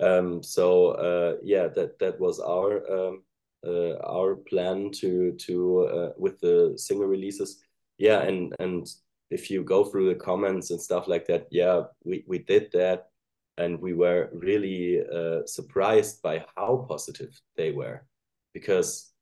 Um, 0.00 0.42
so 0.42 0.92
uh, 0.92 1.36
yeah, 1.42 1.68
that 1.68 1.98
that 1.98 2.18
was 2.18 2.40
our 2.40 2.82
um, 2.90 3.22
uh, 3.66 3.96
our 3.98 4.36
plan 4.36 4.90
to 4.92 5.32
to 5.32 5.80
uh, 5.86 6.12
with 6.16 6.40
the 6.40 6.74
single 6.76 7.06
releases. 7.06 7.62
Yeah, 7.98 8.22
and 8.22 8.54
and 8.58 8.86
if 9.30 9.50
you 9.50 9.62
go 9.62 9.84
through 9.84 10.08
the 10.08 10.18
comments 10.18 10.70
and 10.70 10.80
stuff 10.80 11.06
like 11.06 11.26
that, 11.26 11.46
yeah, 11.50 11.82
we 12.04 12.24
we 12.26 12.38
did 12.38 12.72
that 12.72 13.09
and 13.58 13.80
we 13.80 13.94
were 13.94 14.30
really 14.32 15.00
uh, 15.00 15.44
surprised 15.46 16.22
by 16.22 16.44
how 16.56 16.86
positive 16.88 17.38
they 17.56 17.72
were 17.72 18.06
because 18.54 19.12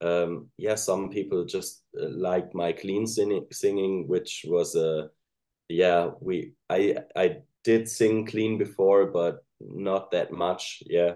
um, 0.00 0.48
yeah 0.58 0.74
some 0.74 1.10
people 1.10 1.44
just 1.44 1.82
uh, 2.00 2.08
liked 2.08 2.54
my 2.54 2.72
clean 2.72 3.06
singing, 3.06 3.46
singing 3.52 4.08
which 4.08 4.44
was 4.48 4.74
a 4.74 5.04
uh, 5.04 5.08
yeah 5.68 6.10
we 6.20 6.52
i 6.68 6.96
i 7.16 7.36
did 7.62 7.88
sing 7.88 8.26
clean 8.26 8.58
before 8.58 9.06
but 9.06 9.44
not 9.60 10.10
that 10.10 10.30
much 10.30 10.82
yeah 10.86 11.14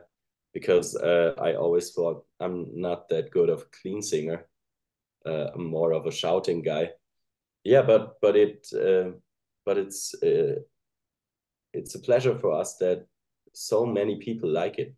because 0.55 0.97
uh, 0.97 1.35
i 1.39 1.55
always 1.55 1.93
thought 1.93 2.25
i'm 2.41 2.67
not 2.75 3.09
that 3.09 3.31
good 3.31 3.51
of 3.51 3.61
a 3.61 3.77
clean 3.83 4.01
singer 4.01 4.47
uh, 5.27 5.49
i'm 5.55 5.67
more 5.67 5.93
of 5.93 6.07
a 6.07 6.13
shouting 6.13 6.63
guy. 6.63 6.91
Yeah 7.65 7.83
but 7.83 8.21
but 8.23 8.37
it 8.37 8.67
uh, 8.73 9.11
but 9.67 9.77
it's 9.77 10.15
uh, 10.23 10.61
it's 11.73 11.95
a 11.95 12.01
pleasure 12.01 12.37
for 12.37 12.53
us 12.53 12.77
that 12.77 13.07
so 13.53 13.85
many 13.85 14.17
people 14.17 14.49
like 14.51 14.79
it 14.79 14.95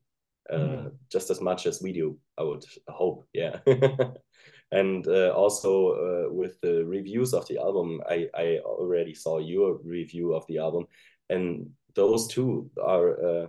uh, 0.50 0.56
mm. 0.56 0.92
just 1.10 1.30
as 1.30 1.40
much 1.40 1.66
as 1.66 1.80
we 1.82 1.92
do. 1.92 2.18
I 2.38 2.42
would 2.42 2.64
hope, 2.88 3.26
yeah. 3.32 3.58
and 4.72 5.06
uh, 5.06 5.30
also 5.30 5.92
uh, 5.92 6.32
with 6.32 6.60
the 6.60 6.84
reviews 6.84 7.34
of 7.34 7.46
the 7.48 7.58
album, 7.58 8.00
I 8.08 8.28
I 8.34 8.58
already 8.64 9.14
saw 9.14 9.38
your 9.38 9.78
review 9.84 10.34
of 10.34 10.46
the 10.46 10.58
album, 10.58 10.86
and 11.28 11.70
those 11.94 12.28
two 12.28 12.70
are 12.82 13.24
uh, 13.24 13.46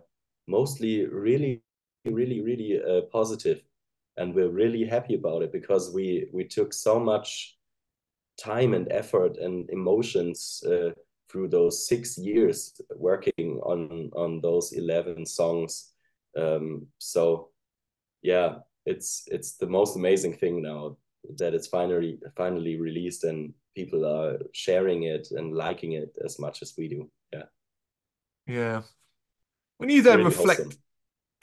mostly 0.47 1.05
really, 1.05 1.63
really, 2.05 2.41
really 2.41 2.81
uh, 2.81 3.01
positive, 3.11 3.61
and 4.17 4.35
we're 4.35 4.49
really 4.49 4.85
happy 4.85 5.15
about 5.15 5.41
it 5.41 5.51
because 5.51 5.93
we 5.93 6.27
we 6.33 6.43
took 6.43 6.73
so 6.73 6.99
much 6.99 7.57
time 8.37 8.73
and 8.73 8.91
effort 8.91 9.37
and 9.37 9.69
emotions 9.69 10.63
uh, 10.65 10.91
through 11.31 11.47
those 11.47 11.87
six 11.87 12.17
years 12.17 12.81
working 12.95 13.59
on 13.63 14.11
on 14.15 14.41
those 14.41 14.73
11 14.73 15.25
songs. 15.25 15.91
Um, 16.37 16.87
so 16.97 17.49
yeah 18.21 18.55
it's 18.85 19.23
it's 19.27 19.57
the 19.57 19.67
most 19.67 19.95
amazing 19.95 20.33
thing 20.33 20.61
now 20.61 20.97
that 21.37 21.53
it's 21.53 21.67
finally 21.67 22.19
finally 22.35 22.79
released 22.79 23.23
and 23.23 23.53
people 23.75 24.05
are 24.05 24.39
sharing 24.53 25.03
it 25.03 25.27
and 25.31 25.55
liking 25.55 25.93
it 25.93 26.15
as 26.25 26.39
much 26.39 26.61
as 26.61 26.73
we 26.77 26.87
do. 26.87 27.09
Yeah. 27.31 27.43
Yeah. 28.47 28.81
When 29.77 29.89
you 29.89 30.01
then 30.01 30.17
really 30.17 30.29
reflect. 30.29 30.77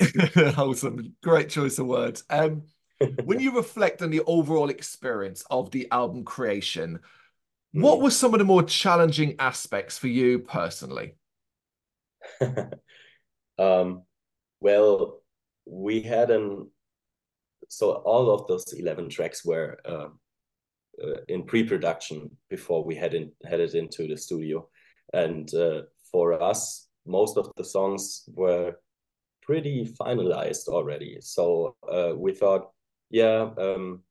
wholesome. 0.01 0.53
wholesome. 0.55 1.17
Great 1.23 1.49
choice 1.49 1.79
of 1.79 1.87
words. 1.87 2.25
Um 2.29 2.65
when 3.25 3.41
you 3.45 3.55
reflect 3.55 4.03
on 4.03 4.11
the 4.11 4.23
overall 4.27 4.69
experience 4.69 5.45
of 5.51 5.71
the 5.71 5.89
album 5.91 6.25
creation 6.25 7.01
what 7.73 7.97
hmm. 7.97 8.05
were 8.05 8.11
some 8.11 8.35
of 8.35 8.39
the 8.39 8.45
more 8.45 8.63
challenging 8.63 9.37
aspects 9.39 9.99
for 9.99 10.09
you 10.09 10.41
personally? 10.41 11.15
um, 13.59 14.03
well, 14.61 15.21
we 15.67 16.01
had 16.01 16.31
an 16.31 16.69
so 17.69 17.93
all 17.93 18.31
of 18.31 18.47
those 18.47 18.73
11 18.73 19.11
tracks 19.11 19.45
were 19.45 19.79
uh, 19.85 20.09
uh, 21.03 21.21
in 21.29 21.45
pre-production 21.45 22.31
before 22.49 22.83
we 22.83 22.95
headed 22.95 23.31
headed 23.45 23.75
into 23.75 24.09
the 24.09 24.17
studio 24.17 24.67
and 25.13 25.55
uh, 25.55 25.83
for 26.11 26.43
us 26.43 26.89
most 27.07 27.37
of 27.37 27.51
the 27.57 27.65
songs 27.65 28.25
were 28.35 28.75
pretty 29.43 29.87
finalized 30.01 30.69
already 30.69 31.19
so 31.21 31.77
uh, 31.91 32.13
we 32.17 32.33
thought 32.33 32.71
yeah 33.11 33.51
um, 33.59 34.03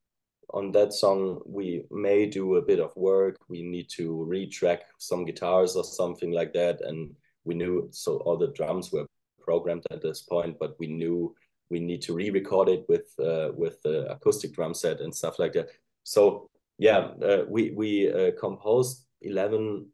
on 0.54 0.72
that 0.72 0.94
song 0.94 1.42
we 1.46 1.86
may 1.92 2.26
do 2.26 2.56
a 2.56 2.62
bit 2.62 2.80
of 2.80 2.96
work. 2.96 3.38
We 3.50 3.62
need 3.64 3.90
to 3.98 4.26
retrack 4.30 4.80
some 4.98 5.26
guitars 5.26 5.76
or 5.76 5.84
something 5.84 6.32
like 6.32 6.54
that. 6.54 6.82
And 6.82 7.16
we 7.44 7.56
knew 7.56 7.90
so 7.92 8.18
all 8.18 8.38
the 8.38 8.54
drums 8.54 8.92
were 8.92 9.06
programmed 9.42 9.86
at 9.92 10.02
this 10.02 10.22
point 10.22 10.58
but 10.60 10.76
we 10.78 10.88
knew 10.88 11.34
we 11.70 11.80
need 11.80 12.02
to 12.02 12.14
re-record 12.14 12.68
it 12.68 12.86
with 12.90 13.14
uh, 13.20 13.52
with 13.56 13.82
the 13.82 14.10
acoustic 14.12 14.54
drum 14.54 14.74
set 14.74 15.00
and 15.02 15.14
stuff 15.14 15.40
like 15.40 15.54
that. 15.54 15.70
So 16.04 16.50
yeah 16.78 17.12
uh, 17.22 17.44
we 17.50 17.72
we 17.72 18.12
uh, 18.12 18.32
composed 18.40 19.06
11 19.22 19.88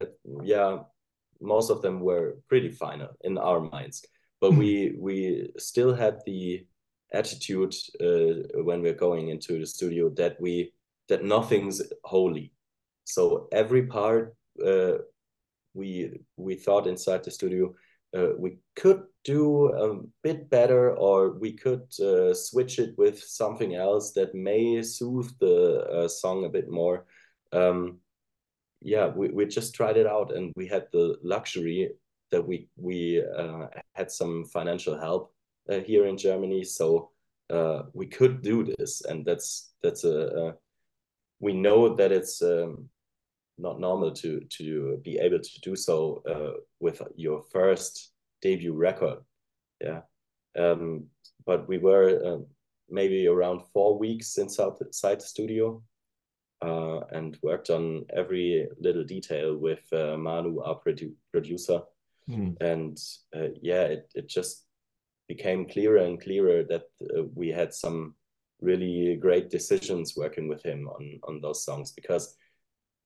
uh, 0.00 0.06
yeah 0.42 0.78
most 1.40 1.70
of 1.70 1.82
them 1.82 2.00
were 2.00 2.38
pretty 2.48 2.70
final 2.70 3.08
in 3.22 3.38
our 3.38 3.60
minds. 3.60 4.04
But 4.40 4.52
we 4.52 4.96
we 4.98 5.50
still 5.58 5.94
had 5.94 6.20
the 6.26 6.66
attitude 7.12 7.74
uh, 8.00 8.62
when 8.62 8.82
we're 8.82 8.94
going 8.94 9.28
into 9.28 9.58
the 9.58 9.66
studio 9.66 10.08
that 10.10 10.40
we 10.40 10.72
that 11.08 11.24
nothing's 11.24 11.82
holy. 12.04 12.52
So 13.04 13.48
every 13.52 13.86
part 13.86 14.34
uh, 14.64 14.98
we 15.74 16.20
we 16.36 16.54
thought 16.56 16.86
inside 16.86 17.24
the 17.24 17.30
studio 17.30 17.74
uh, 18.16 18.30
we 18.38 18.58
could 18.74 19.02
do 19.24 19.66
a 19.68 20.00
bit 20.22 20.48
better 20.50 20.96
or 20.96 21.32
we 21.32 21.52
could 21.52 21.86
uh, 22.00 22.32
switch 22.34 22.78
it 22.78 22.96
with 22.96 23.22
something 23.22 23.74
else 23.74 24.12
that 24.12 24.34
may 24.34 24.82
soothe 24.82 25.30
the 25.40 25.84
uh, 25.90 26.08
song 26.08 26.44
a 26.44 26.48
bit 26.48 26.70
more. 26.70 27.06
Um, 27.52 27.98
yeah 28.82 29.08
we, 29.08 29.28
we 29.28 29.46
just 29.46 29.74
tried 29.74 29.96
it 29.96 30.06
out 30.06 30.34
and 30.34 30.52
we 30.56 30.66
had 30.66 30.86
the 30.92 31.16
luxury 31.22 31.90
that 32.30 32.46
we 32.46 32.68
we 32.76 33.22
uh, 33.36 33.66
had 33.94 34.10
some 34.10 34.44
financial 34.44 34.98
help 34.98 35.32
uh, 35.70 35.80
here 35.80 36.06
in 36.06 36.16
Germany, 36.16 36.64
so 36.64 37.10
uh, 37.50 37.82
we 37.92 38.06
could 38.06 38.42
do 38.42 38.64
this, 38.64 39.02
and 39.02 39.24
that's 39.24 39.72
that's 39.82 40.04
a, 40.04 40.18
a 40.26 40.54
we 41.40 41.52
know 41.52 41.94
that 41.94 42.12
it's 42.12 42.42
um, 42.42 42.88
not 43.58 43.80
normal 43.80 44.10
to 44.12 44.40
to 44.40 45.00
be 45.04 45.18
able 45.18 45.40
to 45.40 45.60
do 45.60 45.76
so 45.76 46.22
uh, 46.28 46.60
with 46.80 47.02
your 47.16 47.42
first 47.52 48.12
debut 48.42 48.74
record. 48.74 49.18
Yeah, 49.80 50.02
um, 50.58 51.06
but 51.44 51.68
we 51.68 51.78
were 51.78 52.20
uh, 52.24 52.42
maybe 52.88 53.26
around 53.26 53.62
four 53.72 53.98
weeks 53.98 54.38
inside 54.38 55.20
the 55.20 55.26
studio 55.26 55.82
uh, 56.62 57.00
and 57.12 57.38
worked 57.42 57.70
on 57.70 58.04
every 58.14 58.68
little 58.78 59.04
detail 59.04 59.56
with 59.56 59.80
uh, 59.92 60.16
Manu, 60.16 60.60
our 60.60 60.78
produ 60.80 61.12
producer. 61.32 61.82
Mm. 62.28 62.60
And 62.60 62.98
uh, 63.34 63.48
yeah, 63.62 63.82
it, 63.82 64.10
it 64.14 64.28
just 64.28 64.65
became 65.28 65.68
clearer 65.68 65.98
and 65.98 66.20
clearer 66.20 66.62
that 66.64 66.84
uh, 67.16 67.22
we 67.34 67.48
had 67.48 67.74
some 67.74 68.14
really 68.60 69.16
great 69.16 69.50
decisions 69.50 70.16
working 70.16 70.48
with 70.48 70.62
him 70.62 70.88
on 70.88 71.20
on 71.24 71.40
those 71.40 71.64
songs 71.64 71.92
because 71.92 72.36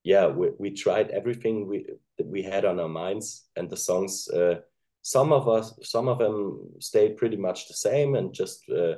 yeah 0.05 0.27
we, 0.27 0.51
we 0.59 0.71
tried 0.71 1.11
everything 1.11 1.67
we 1.67 1.87
that 2.19 2.27
we 2.27 2.43
had 2.43 2.65
on 2.65 2.79
our 2.79 2.89
minds 2.89 3.49
and 3.57 3.69
the 3.69 3.77
songs 3.77 4.29
uh, 4.29 4.61
some 5.03 5.33
of 5.33 5.49
us 5.49 5.75
some 5.83 6.09
of 6.09 6.19
them 6.19 6.61
stayed 6.79 7.17
pretty 7.17 7.37
much 7.37 7.67
the 7.67 7.75
same 7.75 8.15
and 8.15 8.33
just 8.33 8.63
uh, 8.71 8.95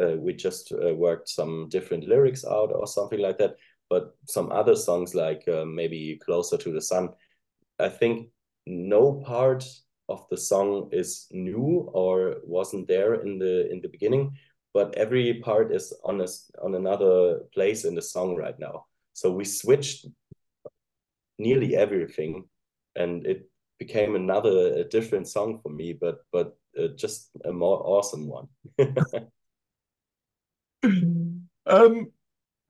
uh, 0.00 0.16
we 0.16 0.32
just 0.32 0.72
uh, 0.72 0.94
worked 0.94 1.28
some 1.28 1.68
different 1.68 2.08
lyrics 2.08 2.46
out 2.46 2.72
or 2.74 2.86
something 2.86 3.20
like 3.20 3.36
that. 3.36 3.56
But 3.90 4.16
some 4.26 4.50
other 4.50 4.74
songs 4.74 5.14
like 5.14 5.46
uh, 5.46 5.66
maybe 5.66 6.18
closer 6.24 6.56
to 6.56 6.72
the 6.72 6.80
sun 6.80 7.10
i 7.82 7.88
think 7.88 8.28
no 8.66 9.12
part 9.24 9.64
of 10.08 10.26
the 10.30 10.36
song 10.36 10.88
is 10.92 11.26
new 11.30 11.88
or 11.92 12.36
wasn't 12.44 12.86
there 12.88 13.14
in 13.14 13.38
the 13.38 13.70
in 13.70 13.80
the 13.80 13.88
beginning 13.88 14.36
but 14.74 14.94
every 14.96 15.34
part 15.34 15.74
is 15.74 15.92
on 16.04 16.20
a, 16.20 16.26
on 16.62 16.74
another 16.74 17.40
place 17.52 17.84
in 17.84 17.94
the 17.94 18.02
song 18.02 18.36
right 18.36 18.58
now. 18.58 18.86
So 19.12 19.30
we 19.30 19.44
switched 19.44 20.06
nearly 21.38 21.76
everything 21.76 22.44
and 22.96 23.26
it 23.26 23.48
became 23.78 24.14
another 24.14 24.74
a 24.74 24.84
different 24.84 25.26
song 25.28 25.58
for 25.62 25.70
me 25.70 25.92
but 25.92 26.24
but 26.32 26.56
uh, 26.78 26.88
just 26.96 27.30
a 27.44 27.52
more 27.52 27.82
awesome 27.84 28.28
one. 28.28 28.48
Um 31.64 32.10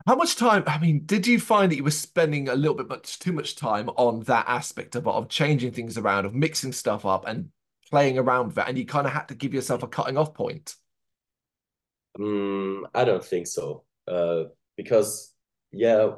how 0.06 0.14
much 0.14 0.36
time 0.36 0.62
i 0.66 0.78
mean 0.78 1.04
did 1.06 1.26
you 1.26 1.38
find 1.38 1.70
that 1.70 1.76
you 1.76 1.84
were 1.84 1.90
spending 1.90 2.48
a 2.48 2.54
little 2.54 2.76
bit 2.76 2.88
much 2.88 3.18
too 3.18 3.32
much 3.32 3.56
time 3.56 3.88
on 3.90 4.20
that 4.20 4.44
aspect 4.48 4.96
of 4.96 5.06
of 5.06 5.28
changing 5.28 5.72
things 5.72 5.98
around 5.98 6.24
of 6.24 6.34
mixing 6.34 6.72
stuff 6.72 7.04
up 7.04 7.26
and 7.26 7.50
playing 7.92 8.18
around 8.18 8.46
with 8.46 8.58
it 8.58 8.64
and 8.66 8.78
you 8.78 8.86
kind 8.86 9.06
of 9.06 9.12
had 9.12 9.28
to 9.28 9.34
give 9.34 9.52
yourself 9.52 9.82
a 9.82 9.86
cutting 9.86 10.16
off 10.16 10.32
point? 10.32 10.74
Um, 12.18 12.86
i 12.94 13.04
don't 13.04 13.24
think 13.24 13.46
so. 13.46 13.84
Uh, 14.08 14.44
because 14.76 15.34
yeah 15.70 16.12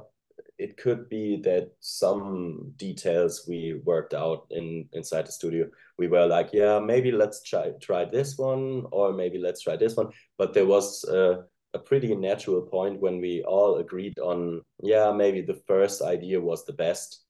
it 0.58 0.76
could 0.76 1.08
be 1.08 1.40
that 1.42 1.70
some 1.80 2.72
details 2.76 3.44
we 3.48 3.80
worked 3.84 4.14
out 4.14 4.46
in 4.50 4.88
inside 4.92 5.26
the 5.26 5.32
studio 5.32 5.66
we 5.98 6.06
were 6.06 6.26
like 6.26 6.50
yeah 6.52 6.78
maybe 6.78 7.10
let's 7.10 7.42
try 7.42 7.70
try 7.80 8.04
this 8.04 8.38
one 8.38 8.84
or 8.92 9.12
maybe 9.12 9.38
let's 9.38 9.62
try 9.62 9.76
this 9.76 9.96
one 9.96 10.08
but 10.38 10.54
there 10.54 10.66
was 10.66 11.04
uh, 11.04 11.42
a 11.74 11.78
pretty 11.78 12.14
natural 12.14 12.62
point 12.62 13.00
when 13.00 13.20
we 13.20 13.42
all 13.42 13.76
agreed 13.76 14.18
on 14.18 14.62
yeah 14.82 15.12
maybe 15.12 15.42
the 15.42 15.60
first 15.66 16.02
idea 16.02 16.40
was 16.40 16.64
the 16.64 16.72
best 16.72 17.24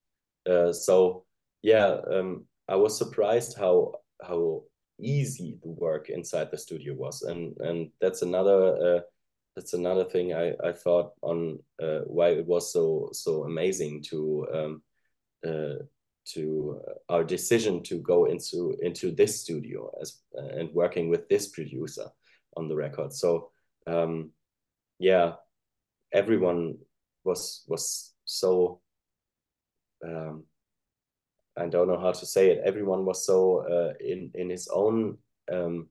uh, 0.49 0.73
so 0.73 1.25
yeah 1.63 1.97
um, 2.11 2.45
i 2.69 2.77
was 2.77 2.97
surprised 2.97 3.57
how 3.59 3.93
how 4.23 4.63
easy 5.01 5.59
the 5.63 5.71
work 5.71 6.09
inside 6.11 6.51
the 6.51 6.59
studio 6.59 6.95
was 6.95 7.23
and 7.23 7.57
and 7.61 7.91
that's 8.01 8.23
another 8.23 8.97
uh, 8.97 9.01
that's 9.57 9.73
another 9.73 10.05
thing 10.05 10.35
I, 10.35 10.53
I 10.65 10.73
thought 10.73 11.13
on 11.23 11.59
uh, 11.81 12.01
why 12.07 12.31
it 12.31 12.47
was 12.47 12.73
so 12.73 13.11
so 13.13 13.45
amazing 13.45 14.03
to 14.11 14.47
um, 14.53 14.83
uh, 15.47 15.85
to 16.27 16.81
our 17.09 17.23
decision 17.23 17.83
to 17.85 17.99
go 17.99 18.25
into 18.25 18.77
into 18.83 19.11
this 19.11 19.41
studio 19.41 19.91
as 20.01 20.21
uh, 20.37 20.59
and 20.59 20.73
working 20.73 21.09
with 21.09 21.29
this 21.29 21.49
producer 21.49 22.07
on 22.57 22.69
the 22.69 22.77
record. 22.77 23.13
So 23.13 23.51
um, 23.87 24.31
yeah, 24.99 25.35
everyone 26.13 26.79
was 27.25 27.65
was 27.69 28.15
so 28.25 28.81
um, 30.05 30.45
I 31.57 31.67
don't 31.67 31.89
know 31.89 32.01
how 32.01 32.13
to 32.13 32.27
say 32.27 32.51
it. 32.51 32.63
Everyone 32.65 33.05
was 33.05 33.25
so 33.25 33.67
uh, 33.69 33.95
in 34.01 34.31
in 34.35 34.51
his 34.51 34.69
own 34.69 35.19
um, 35.53 35.89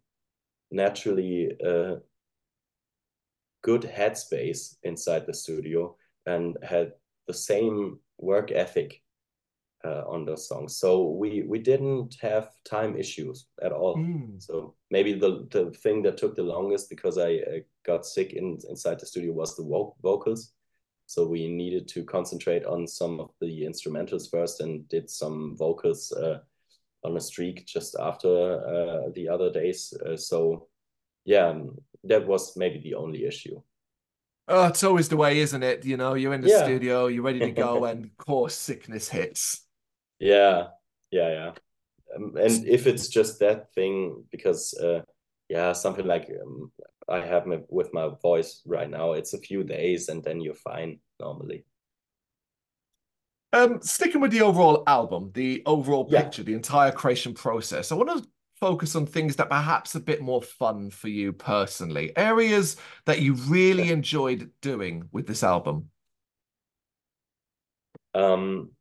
naturally 0.71 1.55
uh, 1.65 1.95
good 3.61 3.83
headspace 3.83 4.75
inside 4.83 5.25
the 5.25 5.33
studio 5.33 5.95
and 6.25 6.57
had 6.63 6.93
the 7.27 7.33
same 7.33 7.99
work 8.17 8.51
ethic 8.51 9.02
uh, 9.85 10.03
on 10.07 10.25
those 10.25 10.47
songs. 10.47 10.77
So 10.77 11.09
we 11.09 11.43
we 11.43 11.59
didn't 11.59 12.15
have 12.21 12.49
time 12.65 12.97
issues 12.97 13.47
at 13.61 13.71
all. 13.71 13.97
Mm. 13.97 14.41
So 14.41 14.75
maybe 14.89 15.13
the 15.13 15.47
the 15.51 15.71
thing 15.71 16.01
that 16.03 16.17
took 16.17 16.35
the 16.35 16.43
longest 16.43 16.89
because 16.89 17.17
I, 17.17 17.29
I 17.29 17.63
got 17.85 18.05
sick 18.05 18.33
in 18.33 18.57
inside 18.69 18.99
the 18.99 19.05
studio 19.05 19.33
was 19.33 19.55
the 19.55 19.63
vo 19.63 19.95
vocals. 20.01 20.53
So 21.05 21.27
we 21.27 21.47
needed 21.47 21.87
to 21.89 22.03
concentrate 22.05 22.65
on 22.65 22.87
some 22.87 23.19
of 23.19 23.29
the 23.41 23.63
instrumentals 23.63 24.31
first 24.31 24.61
and 24.61 24.87
did 24.87 25.09
some 25.09 25.55
vocals 25.57 26.11
uh, 26.13 26.39
on 27.03 27.17
a 27.17 27.21
streak 27.21 27.65
just 27.65 27.95
after 27.99 28.29
uh, 28.29 29.09
the 29.13 29.27
other 29.27 29.51
days. 29.51 29.93
Uh, 30.05 30.15
so 30.15 30.67
yeah, 31.25 31.47
um, 31.47 31.77
that 32.05 32.25
was 32.25 32.55
maybe 32.57 32.79
the 32.79 32.95
only 32.95 33.25
issue. 33.25 33.61
Oh, 34.47 34.67
it's 34.67 34.83
always 34.83 35.07
the 35.07 35.17
way, 35.17 35.39
isn't 35.39 35.63
it? 35.63 35.85
You 35.85 35.95
know, 35.95 36.15
you're 36.15 36.33
in 36.33 36.41
the 36.41 36.49
yeah. 36.49 36.63
studio, 36.63 37.07
you're 37.07 37.23
ready 37.23 37.39
to 37.39 37.51
go, 37.51 37.85
and 37.89 38.05
of 38.05 38.17
course, 38.17 38.55
sickness 38.55 39.07
hits. 39.09 39.62
Yeah, 40.23 40.67
yeah, 41.11 41.29
yeah. 41.29 41.51
Um, 42.15 42.37
and 42.37 42.65
if 42.65 42.87
it's 42.87 43.09
just 43.09 43.39
that 43.39 43.73
thing, 43.73 44.23
because 44.31 44.73
uh, 44.75 45.01
yeah, 45.49 45.73
something 45.73 46.07
like 46.07 46.31
um, 46.41 46.71
I 47.09 47.19
have 47.19 47.45
my, 47.45 47.59
with 47.67 47.93
my 47.93 48.09
voice 48.21 48.61
right 48.65 48.89
now, 48.89 49.13
it's 49.13 49.33
a 49.33 49.37
few 49.37 49.65
days, 49.65 50.07
and 50.07 50.23
then 50.23 50.39
you're 50.39 50.53
fine 50.53 50.99
normally. 51.19 51.65
Um, 53.51 53.81
sticking 53.81 54.21
with 54.21 54.31
the 54.31 54.43
overall 54.43 54.83
album, 54.87 55.31
the 55.33 55.61
overall 55.65 56.05
picture, 56.05 56.41
yeah. 56.41 56.45
the 56.45 56.53
entire 56.53 56.93
creation 56.93 57.33
process, 57.33 57.91
I 57.91 57.95
want 57.95 58.23
to 58.23 58.27
focus 58.61 58.95
on 58.95 59.05
things 59.05 59.35
that 59.35 59.49
perhaps 59.49 59.93
a 59.93 59.99
bit 59.99 60.21
more 60.21 60.41
fun 60.41 60.89
for 60.89 61.09
you 61.09 61.33
personally, 61.33 62.15
areas 62.15 62.77
that 63.05 63.19
you 63.19 63.33
really 63.33 63.91
enjoyed 63.91 64.51
doing 64.61 65.09
with 65.11 65.27
this 65.27 65.43
album. 65.43 65.89
Um, 68.15 68.71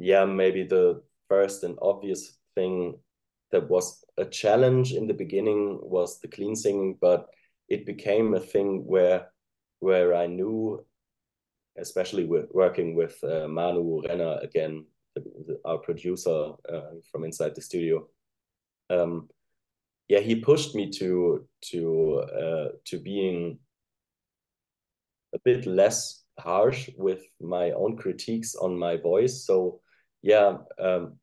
yeah, 0.00 0.24
maybe 0.24 0.64
the 0.64 1.02
first 1.28 1.62
and 1.62 1.78
obvious 1.82 2.38
thing 2.54 2.98
that 3.52 3.68
was 3.68 4.02
a 4.16 4.24
challenge 4.24 4.92
in 4.92 5.06
the 5.06 5.14
beginning 5.14 5.78
was 5.82 6.20
the 6.20 6.28
clean 6.28 6.56
singing, 6.56 6.96
but 7.00 7.28
it 7.68 7.84
became 7.84 8.34
a 8.34 8.40
thing 8.40 8.84
where 8.86 9.28
where 9.80 10.14
I 10.14 10.26
knew, 10.26 10.84
especially 11.78 12.24
with 12.24 12.46
working 12.52 12.94
with 12.94 13.22
uh, 13.24 13.48
Manu 13.48 14.02
Renner 14.02 14.38
again, 14.42 14.86
the, 15.14 15.22
the, 15.46 15.60
our 15.64 15.78
producer 15.78 16.52
uh, 16.68 16.92
from 17.10 17.24
inside 17.24 17.54
the 17.54 17.62
studio, 17.62 18.06
um, 18.90 19.28
yeah, 20.08 20.20
he 20.20 20.34
pushed 20.36 20.74
me 20.74 20.90
to 20.92 21.46
to 21.72 22.18
uh, 22.20 22.68
to 22.86 22.98
being 22.98 23.58
a 25.34 25.38
bit 25.44 25.66
less 25.66 26.24
harsh 26.38 26.88
with 26.96 27.22
my 27.40 27.72
own 27.72 27.96
critiques 27.96 28.54
on 28.54 28.78
my 28.78 28.96
voice. 28.96 29.44
So 29.44 29.80
yeah, 30.22 30.58
um, 30.78 31.16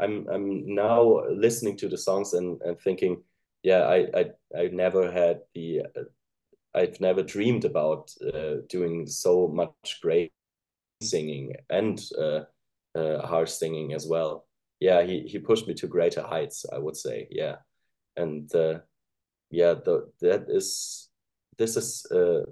I'm 0.00 0.26
I'm 0.28 0.74
now 0.74 1.24
listening 1.30 1.76
to 1.78 1.88
the 1.88 1.98
songs 1.98 2.34
and 2.34 2.60
and 2.62 2.80
thinking, 2.80 3.22
yeah, 3.62 3.82
I 3.86 4.06
I 4.14 4.24
I 4.56 4.68
never 4.68 5.10
had 5.10 5.40
the 5.54 5.82
uh, 5.96 6.04
I've 6.74 7.00
never 7.00 7.22
dreamed 7.22 7.64
about 7.64 8.12
uh, 8.22 8.56
doing 8.68 9.06
so 9.06 9.48
much 9.48 10.00
great 10.02 10.32
singing 11.02 11.54
and 11.70 12.00
uh, 12.18 12.44
uh, 12.94 13.26
harsh 13.26 13.50
singing 13.50 13.94
as 13.94 14.06
well 14.06 14.48
yeah, 14.80 15.02
he 15.02 15.22
he 15.26 15.38
pushed 15.38 15.66
me 15.66 15.74
to 15.74 15.86
greater 15.86 16.22
heights. 16.22 16.64
I 16.72 16.78
would 16.78 16.96
say, 16.96 17.28
yeah, 17.30 17.56
and 18.16 18.52
uh, 18.54 18.80
yeah, 19.50 19.74
the, 19.74 20.10
that 20.20 20.46
is 20.48 21.08
this 21.56 21.76
is 21.76 22.06
uh, 22.12 22.42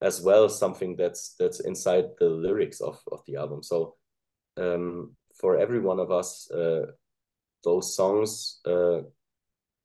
as 0.00 0.20
well 0.20 0.48
something 0.48 0.96
that's 0.96 1.34
that's 1.38 1.60
inside 1.60 2.06
the 2.18 2.28
lyrics 2.28 2.80
of 2.80 3.00
of 3.12 3.20
the 3.26 3.36
album. 3.36 3.62
So 3.62 3.96
um, 4.58 5.16
for 5.40 5.58
every 5.58 5.80
one 5.80 6.00
of 6.00 6.10
us, 6.10 6.50
uh, 6.50 6.86
those 7.64 7.94
songs 7.94 8.60
uh, 8.66 9.00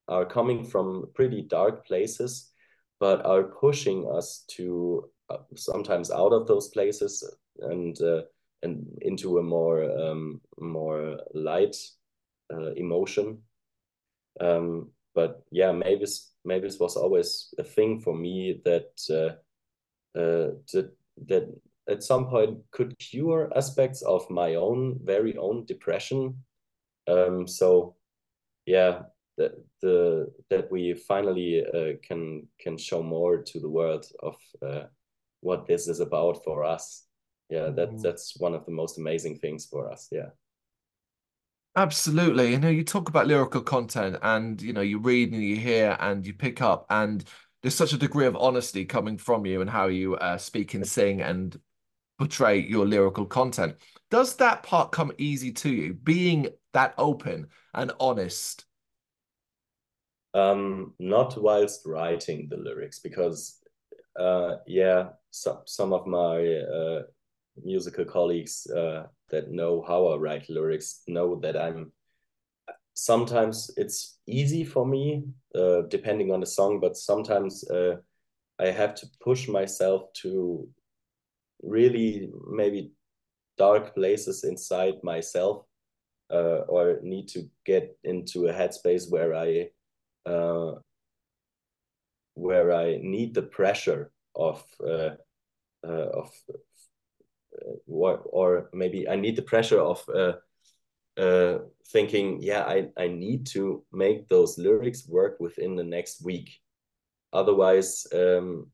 are 0.07 0.25
coming 0.25 0.63
from 0.63 1.05
pretty 1.13 1.41
dark 1.41 1.85
places, 1.85 2.51
but 2.99 3.25
are 3.25 3.43
pushing 3.43 4.07
us 4.09 4.45
to 4.47 5.09
uh, 5.29 5.37
sometimes 5.55 6.11
out 6.11 6.33
of 6.33 6.47
those 6.47 6.69
places 6.69 7.23
and 7.59 7.99
uh, 8.01 8.21
and 8.61 8.85
into 9.01 9.39
a 9.39 9.43
more 9.43 9.83
um, 9.83 10.41
more 10.59 11.19
light 11.33 11.75
uh, 12.53 12.71
emotion. 12.73 13.39
Um, 14.39 14.91
but 15.15 15.43
yeah, 15.51 15.71
Mavis 15.71 16.31
Mavis 16.45 16.79
was 16.79 16.95
always 16.95 17.53
a 17.57 17.63
thing 17.63 18.01
for 18.01 18.15
me 18.15 18.61
that 18.65 18.91
uh, 19.09 19.35
that 20.13 20.91
that 21.27 21.47
at 21.89 22.03
some 22.03 22.27
point 22.27 22.59
could 22.71 22.97
cure 22.99 23.51
aspects 23.55 24.01
of 24.01 24.29
my 24.29 24.55
own 24.55 24.99
very 25.03 25.35
own 25.37 25.65
depression. 25.65 26.43
Um, 27.07 27.47
so 27.47 27.95
yeah, 28.65 29.01
that 29.37 29.51
the 29.81 30.31
that 30.49 30.71
we 30.71 30.93
finally 30.93 31.65
uh, 31.65 31.97
can 32.01 32.47
can 32.59 32.77
show 32.77 33.03
more 33.03 33.41
to 33.41 33.59
the 33.59 33.69
world 33.69 34.05
of 34.21 34.35
uh, 34.65 34.83
what 35.41 35.67
this 35.67 35.87
is 35.87 35.99
about 35.99 36.43
for 36.43 36.63
us. 36.63 37.05
Yeah, 37.49 37.69
that 37.71 37.91
mm. 37.91 38.01
that's 38.01 38.39
one 38.39 38.55
of 38.55 38.65
the 38.65 38.71
most 38.71 38.97
amazing 38.97 39.39
things 39.39 39.65
for 39.65 39.91
us. 39.91 40.07
Yeah. 40.11 40.29
Absolutely. 41.75 42.51
You 42.51 42.59
know, 42.59 42.69
you 42.69 42.83
talk 42.83 43.09
about 43.09 43.25
lyrical 43.25 43.61
content 43.61 44.17
and, 44.21 44.61
you 44.61 44.73
know, 44.73 44.81
you 44.81 44.99
read 44.99 45.33
and 45.33 45.41
you 45.41 45.55
hear 45.55 45.97
and 45.99 46.23
you 46.25 46.31
pick 46.31 46.61
up, 46.61 46.85
and 46.91 47.23
there's 47.63 47.73
such 47.73 47.93
a 47.93 47.97
degree 47.97 48.27
of 48.27 48.35
honesty 48.35 48.85
coming 48.85 49.17
from 49.17 49.45
you 49.47 49.59
and 49.59 49.69
how 49.69 49.87
you 49.87 50.15
uh, 50.17 50.37
speak 50.37 50.75
and 50.75 50.87
sing 50.87 51.21
and 51.21 51.59
portray 52.23 52.59
your 52.59 52.85
lyrical 52.85 53.25
content. 53.25 53.75
Does 54.09 54.37
that 54.37 54.63
part 54.63 54.93
come 54.93 55.11
easy 55.17 55.51
to 55.51 55.69
you, 55.69 55.93
being 55.93 56.47
that 56.71 56.93
open 56.97 57.47
and 57.73 57.91
honest? 57.99 58.65
Um, 60.33 60.93
not 60.99 61.37
whilst 61.37 61.85
writing 61.85 62.47
the 62.49 62.57
lyrics, 62.57 62.99
because, 62.99 63.61
uh, 64.17 64.55
yeah, 64.65 65.09
some 65.31 65.59
some 65.65 65.91
of 65.93 66.07
my 66.07 66.35
uh, 66.77 67.01
musical 67.61 68.05
colleagues 68.05 68.67
uh, 68.67 69.07
that 69.29 69.51
know 69.51 69.83
how 69.85 70.07
I 70.07 70.17
write 70.17 70.49
lyrics 70.49 71.03
know 71.07 71.39
that 71.41 71.57
I'm 71.57 71.91
sometimes 72.93 73.69
it's 73.75 74.17
easy 74.27 74.63
for 74.63 74.85
me 74.85 75.23
uh, 75.55 75.81
depending 75.89 76.31
on 76.31 76.39
the 76.39 76.45
song, 76.45 76.79
but 76.79 76.95
sometimes 76.95 77.63
uh, 77.69 77.97
I 78.59 78.67
have 78.67 78.95
to 78.95 79.07
push 79.19 79.49
myself 79.49 80.13
to 80.21 80.67
really 81.63 82.29
maybe 82.49 82.91
dark 83.57 83.95
places 83.95 84.43
inside 84.43 84.95
myself 85.03 85.65
uh, 86.31 86.61
or 86.67 86.99
need 87.01 87.27
to 87.29 87.49
get 87.65 87.97
into 88.03 88.47
a 88.47 88.53
headspace 88.53 89.09
where 89.09 89.33
I 89.33 89.69
uh, 90.25 90.75
where 92.35 92.73
I 92.73 92.99
need 93.01 93.33
the 93.33 93.43
pressure 93.43 94.11
of 94.35 94.63
uh, 94.85 95.15
uh, 95.87 96.09
of 96.13 96.31
or, 97.87 98.17
or 98.25 98.69
maybe 98.73 99.07
I 99.07 99.15
need 99.15 99.35
the 99.35 99.43
pressure 99.43 99.79
of 99.79 100.03
uh, 100.13 100.33
uh, 101.17 101.59
thinking, 101.87 102.41
yeah, 102.41 102.63
I, 102.63 102.87
I 102.97 103.07
need 103.07 103.45
to 103.47 103.83
make 103.91 104.27
those 104.27 104.57
lyrics 104.57 105.07
work 105.07 105.39
within 105.39 105.75
the 105.75 105.83
next 105.83 106.23
week. 106.23 106.57
Otherwise, 107.31 108.07
um, 108.13 108.67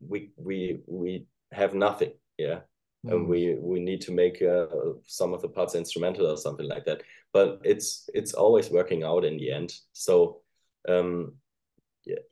we 0.00 0.30
we 0.36 0.80
we 0.86 1.26
have 1.52 1.74
nothing. 1.74 2.12
Yeah, 2.38 2.60
mm. 3.06 3.12
and 3.12 3.28
we 3.28 3.56
we 3.60 3.80
need 3.80 4.00
to 4.02 4.12
make 4.12 4.42
uh, 4.42 4.66
some 5.06 5.34
of 5.34 5.42
the 5.42 5.48
parts 5.48 5.74
instrumental 5.74 6.26
or 6.26 6.36
something 6.36 6.68
like 6.68 6.84
that. 6.86 7.02
But 7.32 7.60
it's 7.64 8.08
it's 8.14 8.34
always 8.34 8.70
working 8.70 9.04
out 9.04 9.24
in 9.24 9.36
the 9.36 9.52
end. 9.52 9.72
So 9.92 10.42
um, 10.88 11.34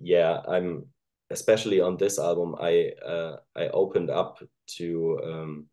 yeah, 0.00 0.40
I'm 0.48 0.86
especially 1.30 1.80
on 1.80 1.96
this 1.96 2.18
album. 2.18 2.56
I 2.60 2.92
uh, 3.04 3.36
I 3.56 3.68
opened 3.68 4.10
up 4.10 4.42
to 4.78 5.20
um, 5.24 5.66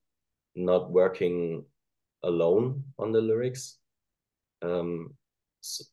not 0.56 0.92
working 0.92 1.66
alone 2.24 2.84
on 2.98 3.12
the 3.12 3.22
lyrics, 3.22 3.78
um, 4.62 5.14
so, 5.62 5.84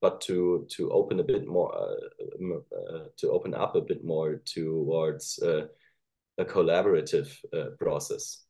but 0.00 0.20
to 0.22 0.66
to 0.70 0.90
open 0.90 1.20
a 1.20 1.24
bit 1.24 1.46
more, 1.46 1.74
uh, 1.74 2.56
uh, 2.76 3.04
to 3.16 3.30
open 3.30 3.54
up 3.54 3.76
a 3.76 3.80
bit 3.80 4.04
more 4.04 4.40
towards 4.44 5.38
uh, 5.40 5.66
a 6.38 6.44
collaborative 6.44 7.36
uh, 7.52 7.70
process. 7.78 8.44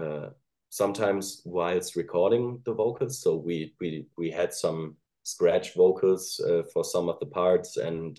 Uh, 0.00 0.30
sometimes 0.70 1.42
whilst 1.44 1.96
recording 1.96 2.60
the 2.64 2.74
vocals, 2.74 3.20
so 3.20 3.36
we 3.36 3.74
we 3.80 4.06
we 4.16 4.30
had 4.30 4.52
some 4.52 4.96
scratch 5.24 5.74
vocals 5.74 6.40
uh, 6.48 6.62
for 6.72 6.84
some 6.84 7.08
of 7.08 7.18
the 7.20 7.26
parts 7.26 7.76
and 7.76 8.18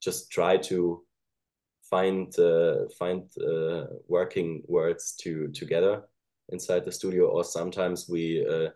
just 0.00 0.30
try 0.30 0.56
to 0.56 1.02
find 1.88 2.38
uh, 2.38 2.88
find 2.98 3.22
uh, 3.38 3.86
working 4.08 4.62
words 4.66 5.14
to 5.20 5.48
together 5.48 6.02
inside 6.50 6.84
the 6.84 6.92
studio 6.92 7.26
or 7.26 7.44
sometimes 7.44 8.08
we 8.08 8.46
uh, 8.46 8.68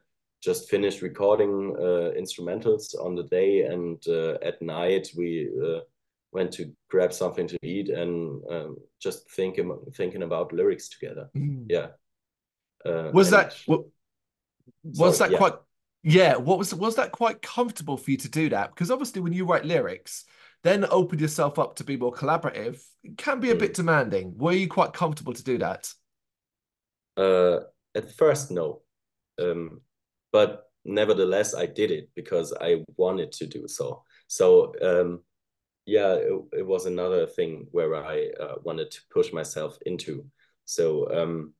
just 0.42 0.68
finish 0.68 1.02
recording 1.02 1.74
uh, 1.78 2.10
instrumentals 2.18 2.94
on 3.00 3.14
the 3.14 3.24
day 3.24 3.62
and 3.62 4.02
uh, 4.08 4.34
at 4.42 4.60
night 4.60 5.08
we 5.16 5.50
uh, 5.64 5.80
went 6.32 6.52
to 6.52 6.72
grab 6.90 7.12
something 7.12 7.46
to 7.46 7.58
eat 7.62 7.88
and 7.88 8.42
um, 8.50 8.76
just 9.00 9.30
thinking 9.30 9.76
thinking 9.94 10.22
about 10.22 10.52
lyrics 10.52 10.88
together 10.88 11.28
mm. 11.36 11.64
yeah 11.68 11.88
was 13.12 13.30
that 13.30 13.54
what, 13.66 13.82
was 14.82 15.18
sorry, 15.18 15.28
that 15.28 15.32
yeah. 15.32 15.38
quite 15.38 15.54
yeah 16.02 16.36
what 16.36 16.58
was 16.58 16.74
was 16.74 16.96
that 16.96 17.12
quite 17.12 17.40
comfortable 17.42 17.96
for 17.96 18.10
you 18.10 18.16
to 18.16 18.28
do 18.28 18.48
that 18.48 18.70
because 18.70 18.90
obviously 18.90 19.20
when 19.20 19.32
you 19.32 19.44
write 19.44 19.64
lyrics 19.64 20.24
then 20.64 20.84
open 20.90 21.18
yourself 21.18 21.58
up 21.58 21.76
to 21.76 21.84
be 21.84 21.96
more 21.96 22.12
collaborative 22.12 22.80
it 23.02 23.18
can 23.18 23.40
be 23.40 23.50
a 23.50 23.54
mm. 23.54 23.60
bit 23.60 23.74
demanding. 23.74 24.34
Were 24.36 24.52
you 24.52 24.68
quite 24.68 24.92
comfortable 24.92 25.32
to 25.32 25.42
do 25.42 25.58
that? 25.58 25.92
Uh, 27.16 27.60
at 27.94 28.12
first, 28.16 28.50
no. 28.50 28.82
Um, 29.40 29.80
but 30.32 30.70
nevertheless, 30.84 31.54
I 31.54 31.66
did 31.66 31.90
it 31.90 32.10
because 32.14 32.54
I 32.60 32.84
wanted 32.96 33.32
to 33.32 33.46
do 33.46 33.66
so. 33.66 34.04
So, 34.28 34.72
um, 34.80 35.22
yeah, 35.86 36.14
it, 36.14 36.42
it 36.52 36.66
was 36.66 36.86
another 36.86 37.26
thing 37.26 37.66
where 37.72 37.96
I 37.96 38.28
uh, 38.40 38.54
wanted 38.62 38.90
to 38.90 39.00
push 39.10 39.32
myself 39.32 39.78
into. 39.84 40.24
So, 40.64 41.10
um, 41.12 41.54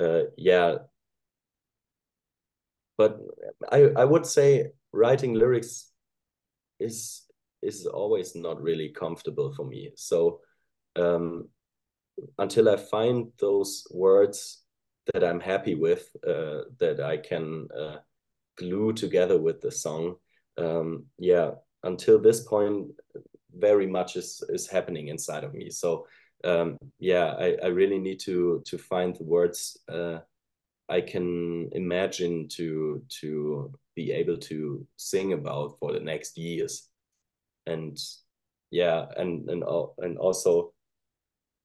uh, 0.00 0.24
yeah. 0.36 0.76
But 2.96 3.18
I, 3.70 3.90
I 3.96 4.04
would 4.04 4.26
say 4.26 4.72
writing 4.92 5.34
lyrics 5.34 5.90
is 6.78 7.22
is 7.62 7.86
always 7.86 8.34
not 8.34 8.60
really 8.60 8.88
comfortable 8.88 9.52
for 9.54 9.64
me. 9.64 9.92
So 9.94 10.40
um, 10.96 11.48
until 12.38 12.68
I 12.68 12.76
find 12.76 13.28
those 13.38 13.86
words 13.90 14.62
that 15.12 15.24
I'm 15.24 15.40
happy 15.40 15.74
with, 15.74 16.10
uh, 16.26 16.62
that 16.78 17.00
I 17.00 17.18
can 17.18 17.68
uh, 17.76 17.96
glue 18.56 18.92
together 18.92 19.38
with 19.38 19.60
the 19.60 19.70
song. 19.70 20.16
Um, 20.58 21.06
yeah, 21.18 21.52
until 21.82 22.20
this 22.20 22.40
point, 22.40 22.88
very 23.56 23.86
much 23.86 24.16
is 24.16 24.42
is 24.48 24.68
happening 24.68 25.08
inside 25.08 25.44
of 25.44 25.54
me. 25.54 25.70
So 25.70 26.06
um, 26.44 26.76
yeah, 26.98 27.34
I, 27.38 27.56
I 27.62 27.66
really 27.68 27.98
need 27.98 28.20
to 28.20 28.62
to 28.66 28.78
find 28.78 29.14
the 29.14 29.24
words 29.24 29.78
uh, 29.88 30.18
I 30.88 31.00
can 31.00 31.68
imagine 31.72 32.48
to 32.56 33.02
to 33.20 33.72
be 33.94 34.12
able 34.12 34.38
to 34.38 34.86
sing 34.96 35.32
about 35.32 35.78
for 35.78 35.92
the 35.92 36.00
next 36.00 36.36
years, 36.36 36.88
and 37.66 37.98
yeah, 38.70 39.06
and 39.16 39.48
and 39.48 39.64
and 39.98 40.18
also 40.18 40.72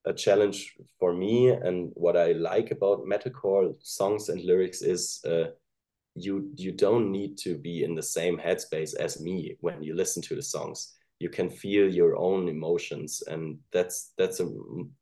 a 0.06 0.14
challenge 0.14 0.76
for 1.00 1.14
me 1.14 1.50
and 1.50 1.92
what 1.96 2.16
I 2.16 2.32
like 2.32 2.72
about 2.72 3.06
metalcore 3.06 3.76
songs 3.82 4.30
and 4.30 4.42
lyrics 4.42 4.82
is 4.82 5.20
uh, 5.26 5.52
you 6.16 6.50
you 6.56 6.72
don't 6.72 7.12
need 7.12 7.38
to 7.40 7.58
be 7.58 7.84
in 7.84 7.94
the 7.94 8.04
same 8.04 8.38
headspace 8.38 8.96
as 8.96 9.22
me 9.22 9.58
when 9.60 9.84
you 9.84 9.96
listen 9.96 10.22
to 10.24 10.36
the 10.36 10.42
songs. 10.42 10.97
You 11.20 11.30
can 11.30 11.50
feel 11.50 11.90
your 11.90 12.16
own 12.16 12.48
emotions, 12.48 13.24
and 13.28 13.58
that's 13.72 14.14
that's 14.18 14.40
a, 14.40 14.46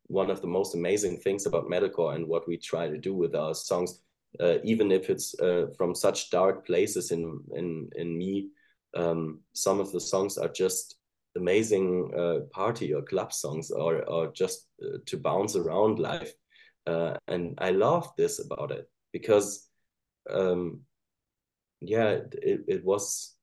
one 0.07 0.29
of 0.29 0.41
the 0.41 0.47
most 0.47 0.75
amazing 0.75 1.17
things 1.17 1.45
about 1.45 1.69
metalcore 1.69 2.15
and 2.15 2.27
what 2.27 2.47
we 2.47 2.57
try 2.57 2.87
to 2.87 2.97
do 2.97 3.13
with 3.13 3.35
our 3.35 3.53
songs. 3.53 4.01
Uh, 4.39 4.57
even 4.63 4.91
if 4.91 5.09
it's 5.09 5.37
uh, 5.39 5.67
from 5.77 5.93
such 5.95 6.29
dark 6.29 6.65
places 6.65 7.11
in 7.11 7.39
in 7.53 7.89
in 7.95 8.17
me, 8.17 8.49
um, 8.95 9.41
some 9.53 9.79
of 9.79 9.91
the 9.91 9.99
songs 9.99 10.37
are 10.37 10.49
just 10.49 10.95
amazing 11.35 12.11
uh, 12.17 12.39
party 12.51 12.93
or 12.93 13.01
club 13.01 13.33
songs 13.33 13.71
or 13.71 14.03
or 14.09 14.31
just 14.31 14.67
uh, 14.83 14.97
to 15.05 15.17
bounce 15.17 15.55
around 15.55 15.99
life 15.99 16.33
uh, 16.87 17.13
and 17.27 17.55
i 17.57 17.71
love 17.71 18.09
this 18.17 18.39
about 18.39 18.71
it 18.71 18.89
because 19.11 19.67
um, 20.29 20.81
yeah 21.81 22.19
it, 22.41 22.61
it 22.67 22.85
was 22.85 23.34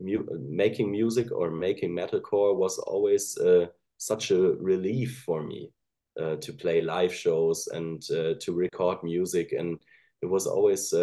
mu 0.00 0.24
making 0.38 0.90
music 0.90 1.32
or 1.32 1.50
making 1.50 1.90
metalcore 1.90 2.54
was 2.56 2.78
always 2.78 3.36
uh, 3.38 3.66
such 3.96 4.30
a 4.30 4.54
relief 4.60 5.22
for 5.26 5.42
me 5.42 5.72
uh, 6.20 6.36
to 6.36 6.52
play 6.52 6.80
live 6.80 7.14
shows 7.14 7.68
and 7.68 8.02
uh, 8.10 8.34
to 8.40 8.52
record 8.52 9.02
music 9.02 9.52
and 9.52 9.78
it 10.22 10.26
was 10.26 10.46
always 10.46 10.94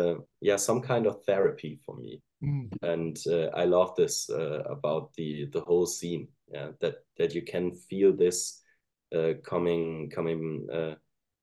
yeah 0.41 0.57
some 0.57 0.81
kind 0.81 1.07
of 1.07 1.23
therapy 1.23 1.79
for 1.85 1.95
me 1.97 2.21
Mm. 2.45 2.69
And 2.81 3.17
uh, 3.27 3.49
I 3.55 3.65
love 3.65 3.95
this 3.95 4.29
uh, 4.29 4.63
about 4.69 5.13
the 5.13 5.45
the 5.51 5.61
whole 5.61 5.85
scene. 5.85 6.27
Yeah, 6.47 6.71
that 6.81 6.95
that 7.17 7.33
you 7.33 7.41
can 7.41 7.73
feel 7.73 8.13
this 8.13 8.61
uh, 9.15 9.33
coming 9.43 10.09
coming 10.09 10.67
uh, 10.71 10.95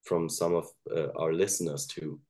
from 0.04 0.28
some 0.28 0.54
of 0.54 0.66
uh, 0.94 1.08
our 1.16 1.32
listeners 1.32 1.86
too. 1.86 2.20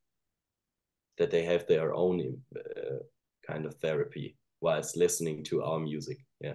That 1.19 1.31
they 1.31 1.45
have 1.45 1.67
their 1.67 1.93
own 1.95 2.41
uh, 2.57 3.03
kind 3.47 3.67
of 3.67 3.75
therapy 3.75 4.37
whilst 4.63 4.97
listening 4.97 5.45
to 5.45 5.63
our 5.63 5.79
music. 5.79 6.19
Yeah. 6.41 6.55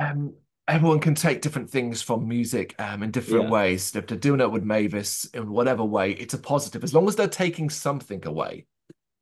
Um, 0.00 0.34
everyone 0.68 1.00
can 1.00 1.14
take 1.14 1.40
different 1.40 1.70
things 1.70 2.02
from 2.02 2.28
music 2.28 2.74
um, 2.78 3.02
in 3.02 3.10
different 3.10 3.44
yeah. 3.44 3.50
ways. 3.50 3.94
If 3.94 4.06
they're 4.06 4.18
doing 4.18 4.40
it 4.40 4.50
with 4.50 4.64
Mavis 4.64 5.26
in 5.34 5.50
whatever 5.50 5.84
way, 5.84 6.12
it's 6.12 6.34
a 6.34 6.38
positive 6.38 6.84
as 6.84 6.92
long 6.92 7.08
as 7.08 7.16
they're 7.16 7.28
taking 7.28 7.70
something 7.70 8.26
away. 8.26 8.66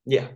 Yeah. 0.07 0.29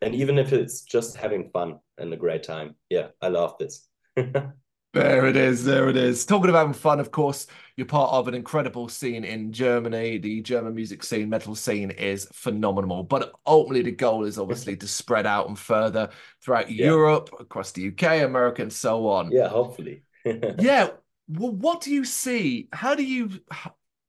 And 0.00 0.14
even 0.14 0.38
if 0.38 0.52
it's 0.52 0.82
just 0.82 1.16
having 1.16 1.50
fun 1.50 1.78
and 1.98 2.12
a 2.12 2.16
great 2.16 2.42
time. 2.42 2.74
Yeah, 2.90 3.08
I 3.20 3.28
love 3.28 3.56
this. 3.58 3.88
There 4.96 5.26
it 5.26 5.36
is. 5.36 5.64
There 5.64 5.88
it 5.88 5.96
is. 5.96 6.24
Talking 6.24 6.48
about 6.48 6.60
having 6.60 6.72
fun, 6.72 7.00
of 7.00 7.10
course, 7.10 7.46
you're 7.76 7.86
part 7.86 8.12
of 8.12 8.28
an 8.28 8.34
incredible 8.34 8.88
scene 8.88 9.24
in 9.24 9.52
Germany. 9.52 10.16
The 10.16 10.40
German 10.40 10.74
music 10.74 11.04
scene, 11.04 11.28
metal 11.28 11.54
scene 11.54 11.90
is 11.90 12.26
phenomenal. 12.32 13.02
But 13.02 13.32
ultimately, 13.46 13.82
the 13.82 13.96
goal 13.96 14.24
is 14.24 14.38
obviously 14.38 14.76
to 14.78 14.88
spread 14.88 15.26
out 15.26 15.48
and 15.48 15.58
further 15.58 16.08
throughout 16.42 16.70
yeah. 16.70 16.86
Europe, 16.86 17.30
across 17.38 17.72
the 17.72 17.88
UK, 17.88 18.22
America, 18.22 18.62
and 18.62 18.72
so 18.72 19.08
on. 19.08 19.30
Yeah, 19.30 19.48
hopefully. 19.48 20.02
yeah. 20.24 20.90
Well, 21.28 21.52
what 21.52 21.82
do 21.82 21.92
you 21.92 22.04
see? 22.04 22.68
How 22.72 22.94
do 22.94 23.04
you, 23.04 23.30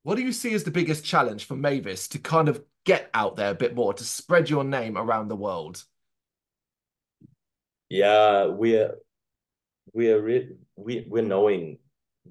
what 0.04 0.15
do 0.15 0.23
you 0.23 0.32
see 0.32 0.54
as 0.54 0.63
the 0.63 0.71
biggest 0.71 1.04
challenge 1.04 1.45
for 1.45 1.56
Mavis 1.56 2.08
to 2.10 2.19
kind 2.19 2.47
of 2.47 2.63
get 2.86 3.10
out 3.13 3.36
there 3.36 3.52
a 3.52 3.56
bit 3.56 3.76
more, 3.76 3.93
to 3.93 4.04
spread 4.06 4.50
your 4.50 4.63
name 4.63 4.97
around 4.97 5.28
the 5.28 5.36
world? 5.36 5.84
Yeah, 7.89 8.45
we're 8.45 8.95
we 9.93 10.12
are 10.12 10.21
re- 10.21 10.56
we 10.76 11.06
we're 11.10 11.23
knowing 11.23 11.80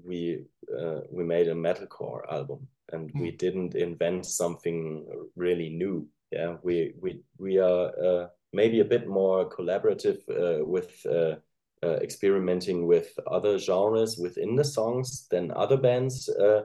we 0.05 0.45
uh, 0.79 1.01
we 1.11 1.25
made 1.25 1.49
a 1.49 1.55
metalcore 1.55 2.21
album 2.31 2.67
and 2.93 3.13
mm. 3.13 3.21
we 3.21 3.31
hmm. 3.31 3.37
didn't 3.37 3.75
invent 3.75 4.27
something 4.27 5.07
really 5.35 5.71
new. 5.71 6.07
Yeah, 6.31 6.57
we 6.63 6.93
we 7.01 7.21
we 7.39 7.59
are 7.59 7.93
uh, 8.05 8.27
maybe 8.53 8.81
a 8.81 8.85
bit 8.85 9.09
more 9.09 9.49
collaborative 9.49 10.19
uh, 10.29 10.65
with 10.65 11.05
uh, 11.07 11.37
uh, 11.85 11.97
experimenting 12.03 12.87
with 12.87 13.13
other 13.27 13.59
genres 13.59 14.19
within 14.19 14.57
the 14.57 14.65
songs 14.65 15.27
than 15.31 15.53
other 15.53 15.77
bands 15.77 16.29
uh, 16.29 16.63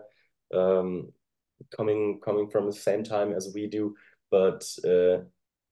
um, 0.54 1.12
coming 1.76 2.20
coming 2.24 2.50
from 2.50 2.66
the 2.66 2.74
same 2.74 3.04
time 3.04 3.34
as 3.34 3.52
we 3.54 3.68
do. 3.68 3.96
But 4.30 4.64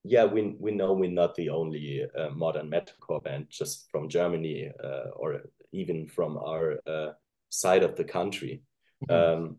yeah, 0.10 0.26
we 0.26 0.56
we 0.60 0.72
know 0.72 0.94
we're 0.94 1.12
not 1.12 1.36
the 1.36 1.50
only 1.50 2.04
uh, 2.18 2.32
modern 2.32 2.68
metalcore 2.70 3.24
band 3.24 3.46
just 3.50 3.90
from 3.92 4.10
Germany 4.10 4.72
uh, 4.84 5.10
or 5.16 5.42
even 5.72 6.08
from 6.08 6.36
our 6.38 6.80
uh, 6.88 7.12
side 7.50 7.84
of 7.84 7.96
the 7.96 8.04
country. 8.04 8.64
Mm-hmm. 9.08 9.44
Um, 9.44 9.58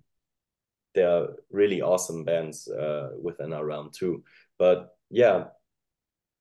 there 0.96 1.08
are 1.08 1.28
really 1.52 1.82
awesome 1.82 2.24
bands 2.24 2.66
uh, 2.66 3.10
within 3.22 3.52
our 3.52 3.64
realm 3.64 3.90
too. 3.92 4.24
But 4.58 4.88
yeah, 5.08 5.44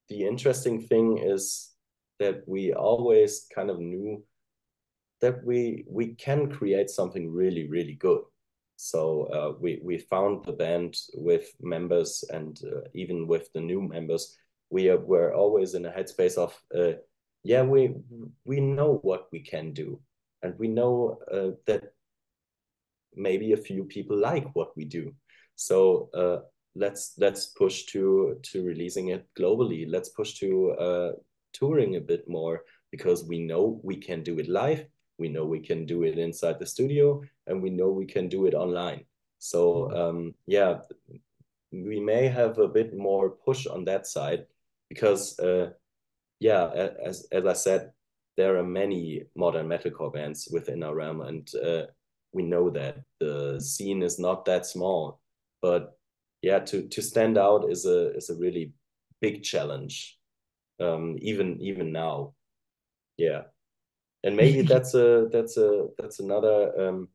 the 0.08 0.26
interesting 0.26 0.82
thing 0.82 1.19
is 1.19 1.69
that 2.17 2.41
we 2.48 2.74
always 2.74 3.45
kind 3.54 3.69
of 3.69 3.80
knew 3.80 4.24
that 5.22 5.45
we 5.45 5.86
we 5.88 6.15
can 6.15 6.50
create 6.50 6.89
something 6.89 7.32
really 7.32 7.69
really 7.69 7.93
good 7.93 8.22
so 8.82 9.24
uh, 9.34 9.52
we 9.60 9.82
we 9.84 9.98
found 9.98 10.46
the 10.46 10.54
band 10.54 10.96
with 11.13 11.52
members 11.60 12.24
and 12.30 12.58
uh, 12.63 12.88
even 12.94 13.28
with 13.28 13.52
the 13.52 13.60
new 13.60 13.82
members, 13.82 14.38
we 14.70 14.88
are, 14.88 14.98
were 14.98 15.34
always 15.34 15.74
in 15.74 15.86
a 15.86 15.92
headspace 15.92 16.38
of 16.38 16.58
uh, 16.74 16.94
yeah 17.44 17.62
we 17.62 17.94
we 18.46 18.62
know 18.62 19.00
what 19.02 19.28
we 19.34 19.42
can 19.42 19.74
do, 19.74 20.00
and 20.44 20.58
we 20.58 20.70
know 20.70 21.20
uh, 21.30 21.52
that 21.68 21.92
maybe 23.13 23.52
a 23.52 23.58
few 23.58 23.84
people 23.84 24.15
like 24.18 24.48
what 24.54 24.72
we 24.78 24.86
do. 24.86 25.13
So 25.56 26.10
uh, 26.13 26.38
let's 26.74 27.15
let's 27.18 27.48
push 27.48 27.84
to 27.88 28.39
to 28.44 28.63
releasing 28.63 29.10
it 29.10 29.28
globally. 29.38 29.92
Let's 29.92 30.08
push 30.08 30.36
to 30.36 30.72
uh, 30.72 31.12
touring 31.52 31.98
a 31.98 32.08
bit 32.12 32.30
more 32.30 32.62
because 32.92 33.26
we 33.26 33.39
know 33.39 33.82
we 33.84 33.98
can 33.98 34.24
do 34.24 34.39
it 34.39 34.48
live 34.48 34.86
we 35.19 35.29
know 35.29 35.45
we 35.45 35.60
can 35.60 35.86
do 35.86 36.03
it 36.03 36.17
inside 36.17 36.60
the 36.60 36.65
studio 36.65 37.21
and 37.47 37.62
we 37.62 37.69
know 37.69 37.89
we 37.89 38.05
can 38.05 38.29
do 38.29 38.45
it 38.45 38.53
online. 38.53 39.05
So 39.39 39.91
um, 39.91 40.34
yeah 40.47 40.79
we 41.71 41.99
may 41.99 42.27
have 42.27 42.58
a 42.58 42.67
bit 42.67 42.97
more 42.97 43.29
push 43.29 43.67
on 43.67 43.86
that 43.86 44.08
side 44.08 44.45
because 44.89 45.38
uh, 45.39 45.69
yeah 46.39 46.67
as, 47.05 47.27
as 47.32 47.45
i 47.45 47.53
said 47.53 47.91
there 48.38 48.58
are 48.58 48.63
many 48.63 49.23
modern 49.36 49.67
metalcore 49.67 50.12
bands 50.12 50.47
within 50.51 50.82
our 50.82 50.95
realm 50.95 51.21
and 51.21 51.53
uh, 51.55 51.84
we 52.32 52.43
know 52.43 52.69
that 52.69 53.01
the 53.19 53.60
scene 53.60 54.03
is 54.03 54.19
not 54.19 54.45
that 54.45 54.65
small. 54.65 55.19
But 55.62 55.97
yeah 56.41 56.60
to 56.60 56.88
to 56.88 57.01
stand 57.01 57.38
out 57.38 57.69
is 57.69 57.86
a 57.86 58.15
is 58.15 58.29
a 58.29 58.36
really 58.36 58.71
big 59.19 59.43
challenge 59.43 60.17
um, 60.79 61.17
even 61.21 61.60
even 61.62 61.91
now. 61.91 62.34
Yeah 63.17 63.43
and 64.23 64.36
maybe 64.36 64.62
that's 64.73 64.93
a 64.93 65.27
that's 65.32 65.58
a 65.58 65.88
that's 65.97 66.19
another 66.19 66.79
um, 66.79 67.08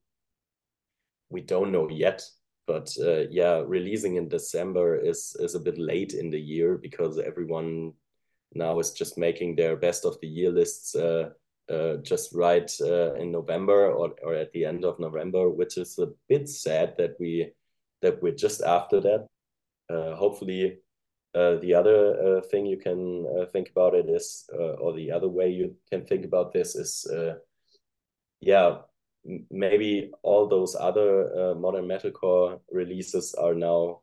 we 1.31 1.41
don't 1.41 1.73
know 1.73 1.89
yet 1.89 2.23
but 2.67 2.95
uh, 3.03 3.27
yeah 3.31 3.63
releasing 3.67 4.17
in 4.17 4.29
december 4.29 4.97
is 4.97 5.37
is 5.41 5.55
a 5.55 5.61
bit 5.61 5.79
late 5.79 6.15
in 6.15 6.31
the 6.31 6.41
year 6.41 6.79
because 6.79 7.19
everyone 7.19 7.93
now 8.55 8.79
is 8.79 8.93
just 8.93 9.19
making 9.19 9.57
their 9.57 9.77
best 9.77 10.05
of 10.05 10.17
the 10.21 10.29
year 10.29 10.51
lists 10.51 10.95
uh, 10.95 11.31
uh, 11.71 11.97
just 11.97 12.33
right 12.35 12.71
uh, 12.81 13.15
in 13.15 13.33
november 13.33 13.91
or, 13.91 14.15
or 14.23 14.35
at 14.35 14.53
the 14.53 14.65
end 14.65 14.85
of 14.85 14.99
november 15.01 15.51
which 15.51 15.77
is 15.77 15.99
a 15.99 16.09
bit 16.29 16.49
sad 16.49 16.95
that 16.97 17.17
we 17.19 17.53
that 18.05 18.23
we're 18.23 18.35
just 18.35 18.63
after 18.63 19.01
that. 19.01 19.27
Uh, 19.91 20.15
hopefully 20.15 20.79
uh, 21.35 21.57
the 21.57 21.75
other 21.75 22.39
uh, 22.39 22.41
thing 22.43 22.65
you 22.65 22.77
can 22.77 23.27
uh, 23.37 23.47
think 23.47 23.69
about 23.71 23.95
it 23.95 24.09
is, 24.09 24.49
uh, 24.55 24.75
or 24.75 24.93
the 24.93 25.11
other 25.11 25.29
way 25.29 25.51
you 25.51 25.75
can 25.91 26.05
think 26.05 26.25
about 26.25 26.53
this 26.53 26.77
is, 26.77 27.07
uh, 27.13 27.35
yeah, 28.41 28.77
maybe 29.51 30.13
all 30.23 30.47
those 30.47 30.77
other 30.79 31.55
modern 31.59 31.87
metalcore 31.87 32.61
releases 32.71 33.35
are 33.35 33.55
now 33.55 34.01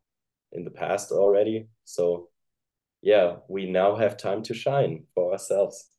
in 0.51 0.63
the 0.65 0.71
past 0.71 1.11
already. 1.11 1.67
So, 1.85 2.29
yeah, 3.01 3.35
we 3.47 3.65
now 3.69 3.95
have 3.95 4.17
time 4.17 4.43
to 4.43 4.53
shine 4.53 5.03
for 5.13 5.31
ourselves. 5.31 5.89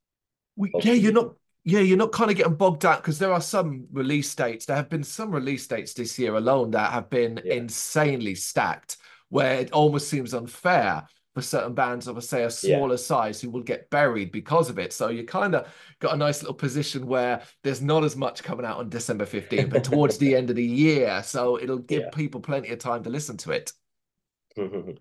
We, 0.56 0.72
yeah, 0.82 0.94
you're 0.94 1.12
not 1.12 1.34
yeah, 1.64 1.80
you're 1.80 1.96
not 1.96 2.10
kind 2.10 2.30
of 2.30 2.36
getting 2.36 2.56
bogged 2.56 2.80
down 2.80 2.96
because 2.96 3.20
there 3.20 3.32
are 3.32 3.40
some 3.40 3.86
release 3.92 4.34
dates. 4.34 4.66
There 4.66 4.76
have 4.76 4.90
been 4.90 5.04
some 5.04 5.30
release 5.30 5.66
dates 5.68 5.94
this 5.94 6.18
year 6.18 6.34
alone 6.34 6.72
that 6.72 6.92
have 6.92 7.08
been 7.08 7.40
yeah. 7.44 7.54
insanely 7.54 8.34
stacked, 8.34 8.96
where 9.28 9.54
it 9.60 9.70
almost 9.70 10.08
seems 10.08 10.34
unfair 10.34 11.06
for 11.34 11.42
certain 11.42 11.74
bands 11.74 12.08
of, 12.08 12.22
say, 12.22 12.44
a 12.44 12.50
smaller 12.50 12.94
yeah. 12.94 12.96
size 12.96 13.40
who 13.40 13.50
will 13.50 13.62
get 13.62 13.88
buried 13.90 14.32
because 14.32 14.68
of 14.68 14.78
it. 14.78 14.92
So 14.92 15.08
you 15.08 15.24
kind 15.24 15.54
of 15.54 15.66
got 15.98 16.14
a 16.14 16.16
nice 16.16 16.42
little 16.42 16.54
position 16.54 17.06
where 17.06 17.42
there's 17.62 17.80
not 17.80 18.04
as 18.04 18.16
much 18.16 18.42
coming 18.42 18.66
out 18.66 18.78
on 18.78 18.90
December 18.90 19.24
15th, 19.24 19.70
but 19.70 19.84
towards 19.84 20.18
the 20.18 20.34
end 20.36 20.50
of 20.50 20.56
the 20.56 20.64
year. 20.64 21.22
So 21.22 21.58
it'll 21.58 21.78
give 21.78 22.02
yeah. 22.02 22.10
people 22.10 22.40
plenty 22.40 22.68
of 22.68 22.78
time 22.78 23.02
to 23.04 23.10
listen 23.10 23.36
to 23.38 23.52
it. 23.52 23.72
Mm-hmm. 24.58 24.92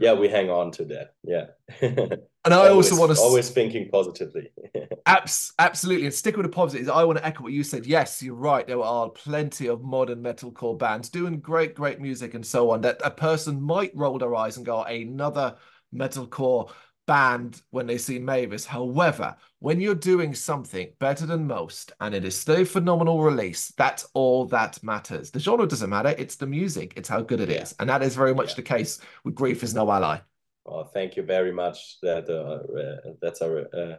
Yeah, 0.00 0.14
we 0.14 0.28
hang 0.28 0.50
on 0.50 0.70
to 0.72 0.84
that. 0.86 1.14
Yeah. 1.22 1.46
And 2.42 2.54
I 2.54 2.68
always, 2.68 2.90
also 2.90 2.98
want 3.02 3.14
to 3.14 3.20
always 3.20 3.50
thinking 3.50 3.90
positively. 3.90 4.50
abs- 5.06 5.52
absolutely, 5.58 6.06
and 6.06 6.14
stick 6.14 6.38
with 6.38 6.46
the 6.46 6.50
positives. 6.50 6.88
I 6.88 7.04
want 7.04 7.18
to 7.18 7.26
echo 7.26 7.42
what 7.42 7.52
you 7.52 7.62
said. 7.62 7.84
Yes, 7.84 8.22
you're 8.22 8.34
right. 8.34 8.66
There 8.66 8.80
are 8.80 9.10
plenty 9.10 9.66
of 9.66 9.82
modern 9.82 10.22
metalcore 10.22 10.78
bands 10.78 11.10
doing 11.10 11.40
great, 11.40 11.74
great 11.74 12.00
music 12.00 12.32
and 12.32 12.46
so 12.46 12.70
on. 12.70 12.80
That 12.80 12.98
a 13.04 13.10
person 13.10 13.60
might 13.60 13.94
roll 13.94 14.16
their 14.16 14.34
eyes 14.34 14.56
and 14.56 14.64
go, 14.64 14.82
"Another 14.82 15.56
metalcore 15.94 16.70
band 17.10 17.60
when 17.70 17.88
they 17.88 17.98
see 17.98 18.20
Mavis. 18.20 18.64
However, 18.64 19.34
when 19.58 19.80
you're 19.80 19.96
doing 19.96 20.32
something 20.32 20.92
better 21.00 21.26
than 21.26 21.44
most 21.44 21.90
and 22.00 22.14
it 22.14 22.24
is 22.24 22.38
still 22.38 22.58
a 22.58 22.64
phenomenal 22.64 23.20
release, 23.20 23.72
that's 23.76 24.06
all 24.14 24.46
that 24.46 24.80
matters. 24.84 25.32
The 25.32 25.40
genre 25.40 25.66
doesn't 25.66 25.90
matter, 25.90 26.14
it's 26.16 26.36
the 26.36 26.46
music, 26.46 26.92
it's 26.94 27.08
how 27.08 27.20
good 27.20 27.40
it 27.40 27.48
yeah. 27.48 27.62
is, 27.62 27.74
And 27.80 27.90
that 27.90 28.04
is 28.04 28.14
very 28.14 28.32
much 28.32 28.50
yeah. 28.50 28.54
the 28.54 28.62
case 28.62 29.00
with 29.24 29.34
Grief 29.34 29.64
is 29.64 29.74
No 29.74 29.90
Ally. 29.90 30.18
Oh, 30.64 30.84
thank 30.84 31.16
you 31.16 31.24
very 31.24 31.50
much. 31.50 31.98
That 32.00 32.30
uh, 32.30 32.78
uh, 32.78 33.14
that's 33.20 33.40
a 33.40 33.66
uh, 33.76 33.96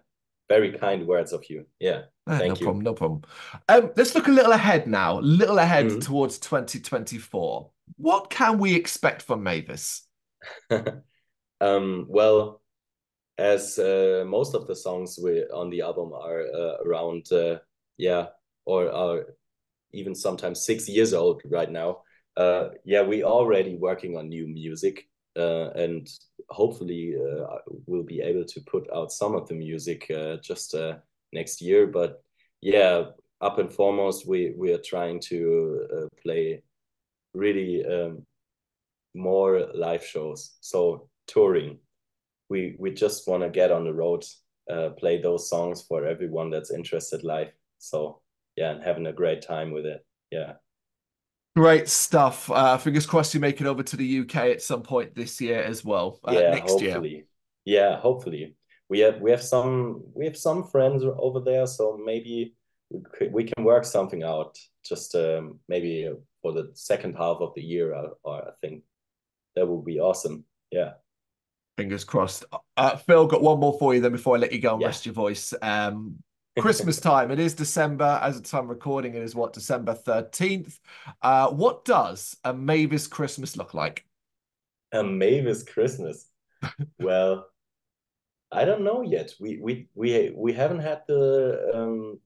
very 0.47 0.71
kind 0.71 1.05
words 1.05 1.33
of 1.33 1.43
you. 1.49 1.65
Yeah, 1.81 2.03
ah, 2.27 2.37
thank 2.37 2.53
no 2.53 2.59
you. 2.59 2.65
problem, 2.65 2.83
no 2.85 2.93
problem. 2.93 3.23
Um, 3.67 3.91
let's 3.97 4.15
look 4.15 4.29
a 4.29 4.31
little 4.31 4.53
ahead 4.53 4.87
now, 4.87 5.19
a 5.19 5.27
little 5.39 5.59
ahead 5.59 5.87
mm 5.87 5.95
-hmm. 5.95 6.05
towards 6.05 6.39
2024. 6.39 7.71
What 7.97 8.29
can 8.29 8.57
we 8.57 8.75
expect 8.75 9.21
from 9.21 9.43
Mavis? 9.43 10.07
um, 11.59 12.05
well, 12.07 12.60
as 13.37 13.79
uh, 13.79 14.23
most 14.27 14.53
of 14.55 14.67
the 14.67 14.75
songs 14.75 15.19
we 15.21 15.43
on 15.53 15.69
the 15.69 15.81
album 15.81 16.13
are 16.13 16.41
uh, 16.41 16.77
around, 16.85 17.31
uh, 17.31 17.57
yeah, 17.97 18.27
or 18.65 18.91
are 18.91 19.25
even 19.93 20.15
sometimes 20.15 20.65
six 20.65 20.87
years 20.87 21.13
old 21.13 21.41
right 21.45 21.71
now. 21.71 22.03
Uh, 22.37 22.69
yeah, 22.85 23.01
we 23.01 23.23
already 23.23 23.75
working 23.75 24.17
on 24.17 24.29
new 24.29 24.47
music 24.47 25.07
uh, 25.37 25.69
and 25.75 26.09
hopefully 26.49 27.15
uh, 27.15 27.57
we'll 27.85 28.03
be 28.03 28.21
able 28.21 28.45
to 28.45 28.61
put 28.61 28.87
out 28.93 29.11
some 29.11 29.35
of 29.35 29.47
the 29.47 29.53
music 29.53 30.09
uh, 30.11 30.37
just 30.37 30.75
uh, 30.75 30.95
next 31.31 31.61
year. 31.61 31.87
But 31.87 32.21
yeah, 32.61 33.05
up 33.39 33.57
and 33.57 33.71
foremost, 33.71 34.27
we 34.27 34.53
we 34.57 34.73
are 34.73 34.81
trying 34.81 35.19
to 35.21 35.87
uh, 35.95 36.07
play 36.21 36.63
really 37.33 37.85
um, 37.85 38.25
more 39.15 39.69
live 39.73 40.05
shows. 40.05 40.57
So 40.59 41.09
touring, 41.27 41.79
we 42.51 42.75
we 42.77 42.91
just 42.91 43.27
want 43.27 43.41
to 43.41 43.49
get 43.49 43.71
on 43.71 43.85
the 43.85 43.93
road 43.93 44.23
uh, 44.69 44.89
play 44.89 45.19
those 45.19 45.49
songs 45.49 45.81
for 45.81 46.05
everyone 46.05 46.49
that's 46.51 46.69
interested 46.69 47.23
live. 47.23 47.51
So 47.79 48.21
yeah, 48.57 48.71
and 48.71 48.83
having 48.83 49.07
a 49.07 49.13
great 49.13 49.41
time 49.41 49.71
with 49.71 49.85
it. 49.85 50.05
Yeah. 50.29 50.53
Great 51.55 51.87
stuff. 51.89 52.49
Uh, 52.51 52.77
fingers 52.77 53.05
crossed 53.05 53.33
you 53.33 53.39
make 53.39 53.59
it 53.59 53.67
over 53.67 53.83
to 53.83 53.97
the 53.97 54.19
UK 54.19 54.35
at 54.35 54.61
some 54.61 54.83
point 54.83 55.15
this 55.15 55.41
year 55.41 55.61
as 55.61 55.83
well. 55.83 56.19
Uh, 56.27 56.33
yeah, 56.33 56.51
next 56.51 56.71
hopefully. 56.71 57.09
year. 57.09 57.23
Yeah, 57.65 57.99
hopefully. 57.99 58.55
We 58.89 58.99
have 58.99 59.21
we 59.21 59.31
have 59.31 59.41
some 59.41 60.03
we 60.13 60.25
have 60.25 60.37
some 60.37 60.63
friends 60.63 61.03
over 61.03 61.39
there, 61.39 61.65
so 61.65 61.99
maybe 62.03 62.55
we, 62.89 62.99
could, 63.13 63.31
we 63.31 63.43
can 63.45 63.63
work 63.63 63.85
something 63.85 64.23
out. 64.23 64.57
Just 64.85 65.15
um, 65.15 65.59
maybe 65.69 66.11
for 66.41 66.51
the 66.51 66.71
second 66.73 67.15
half 67.15 67.37
of 67.39 67.53
the 67.55 67.61
year, 67.61 67.93
or, 67.93 68.17
or 68.23 68.47
I 68.49 68.51
think 68.61 68.83
that 69.55 69.67
would 69.67 69.85
be 69.85 69.99
awesome. 69.99 70.43
Yeah. 70.71 70.93
Fingers 71.77 72.03
crossed. 72.03 72.45
Uh, 72.77 72.97
Phil, 72.97 73.27
got 73.27 73.41
one 73.41 73.59
more 73.59 73.77
for 73.79 73.93
you 73.93 74.01
then 74.01 74.11
before 74.11 74.35
I 74.35 74.39
let 74.39 74.51
you 74.51 74.59
go 74.59 74.73
and 74.73 74.81
yeah. 74.81 74.87
rest 74.87 75.05
your 75.05 75.13
voice. 75.13 75.53
Um, 75.61 76.17
Christmas 76.59 76.99
time. 76.99 77.31
It 77.31 77.39
is 77.39 77.53
December. 77.53 78.19
As 78.21 78.37
of 78.37 78.43
time 78.43 78.67
recording, 78.67 79.15
it 79.15 79.23
is 79.23 79.33
what 79.33 79.53
December 79.53 79.93
thirteenth. 79.93 80.79
Uh, 81.21 81.49
what 81.49 81.85
does 81.85 82.35
a 82.43 82.53
Mavis 82.53 83.07
Christmas 83.07 83.55
look 83.55 83.73
like? 83.73 84.05
A 84.91 85.01
Mavis 85.01 85.63
Christmas. 85.63 86.27
well, 86.99 87.47
I 88.51 88.65
don't 88.65 88.83
know 88.83 89.01
yet. 89.01 89.33
We 89.39 89.59
we 89.61 89.87
we 89.95 90.33
we 90.35 90.51
haven't 90.51 90.81
had 90.81 91.03
the 91.07 91.71
um 91.73 92.19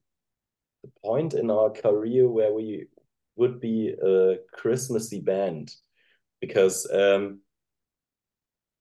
the 0.84 0.90
point 1.04 1.36
in 1.36 1.52
our 1.52 1.70
career 1.70 2.28
where 2.28 2.52
we 2.52 2.88
would 3.36 3.60
be 3.60 3.90
a 3.90 4.38
Christmassy 4.54 5.20
band 5.20 5.74
because 6.42 6.90
um 6.92 7.42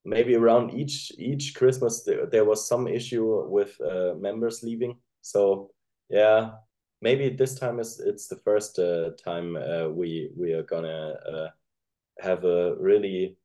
maybe 0.05 0.35
around 0.35 0.75
each 0.75 1.13
each 1.19 1.55
Christmas 1.55 2.03
there, 2.03 2.27
there 2.27 2.45
was 2.45 2.69
some 2.69 2.87
issue 2.87 3.47
with 3.49 3.81
uh, 3.81 4.15
members 4.19 4.63
leaving. 4.63 4.97
So 5.23 5.71
yeah, 6.11 6.53
maybe 7.01 7.31
this 7.31 7.55
time 7.55 7.81
is 7.81 8.01
it's 8.01 8.29
the 8.29 8.37
first 8.45 8.79
uh, 8.79 9.11
time 9.23 9.57
uh, 9.57 9.89
we 9.89 10.31
we 10.37 10.53
are 10.53 10.63
gonna 10.63 11.15
uh, 11.33 11.49
have 12.21 12.45
a 12.45 12.77
really 12.77 13.37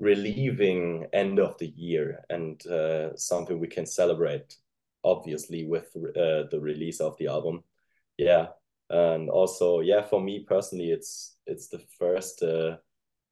relieving 0.00 1.06
end 1.12 1.38
of 1.38 1.56
the 1.58 1.68
year 1.76 2.24
and 2.28 2.66
uh, 2.66 3.16
something 3.16 3.58
we 3.58 3.68
can 3.68 3.86
celebrate. 3.86 4.56
Obviously, 5.04 5.64
with 5.66 5.90
uh, 5.96 6.46
the 6.50 6.60
release 6.60 7.00
of 7.00 7.16
the 7.18 7.26
album, 7.26 7.64
yeah, 8.18 8.48
and 8.88 9.28
also 9.28 9.80
yeah, 9.80 10.02
for 10.02 10.20
me 10.20 10.44
personally, 10.46 10.90
it's 10.92 11.36
it's 11.46 11.68
the 11.68 11.80
first 11.98 12.42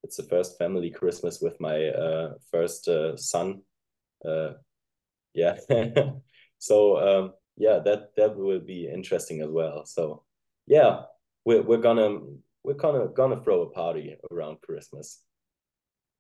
it's 0.03 0.17
the 0.17 0.23
first 0.25 0.59
family 0.59 0.91
Christmas 0.91 1.41
with 1.41 1.61
my 1.61 1.89
uh, 1.89 2.35
first 2.51 2.89
uh, 2.89 3.17
son. 3.17 3.63
Uh, 4.25 4.53
yeah, 5.35 5.57
so 6.59 6.99
um, 6.99 7.33
yeah, 7.57 7.79
that 7.85 8.17
that 8.17 8.37
will 8.37 8.61
be 8.61 8.89
interesting 8.89 9.41
as 9.43 9.49
well. 9.49 9.85
So 9.87 10.25
yeah, 10.67 11.03
we're 11.45 11.63
we're 11.63 11.79
gonna 11.79 12.21
we're 12.65 12.75
gonna 12.75 13.09
gonna 13.09 13.43
throw 13.43 13.63
a 13.63 13.71
party 13.71 14.17
around 14.31 14.61
Christmas 14.63 15.23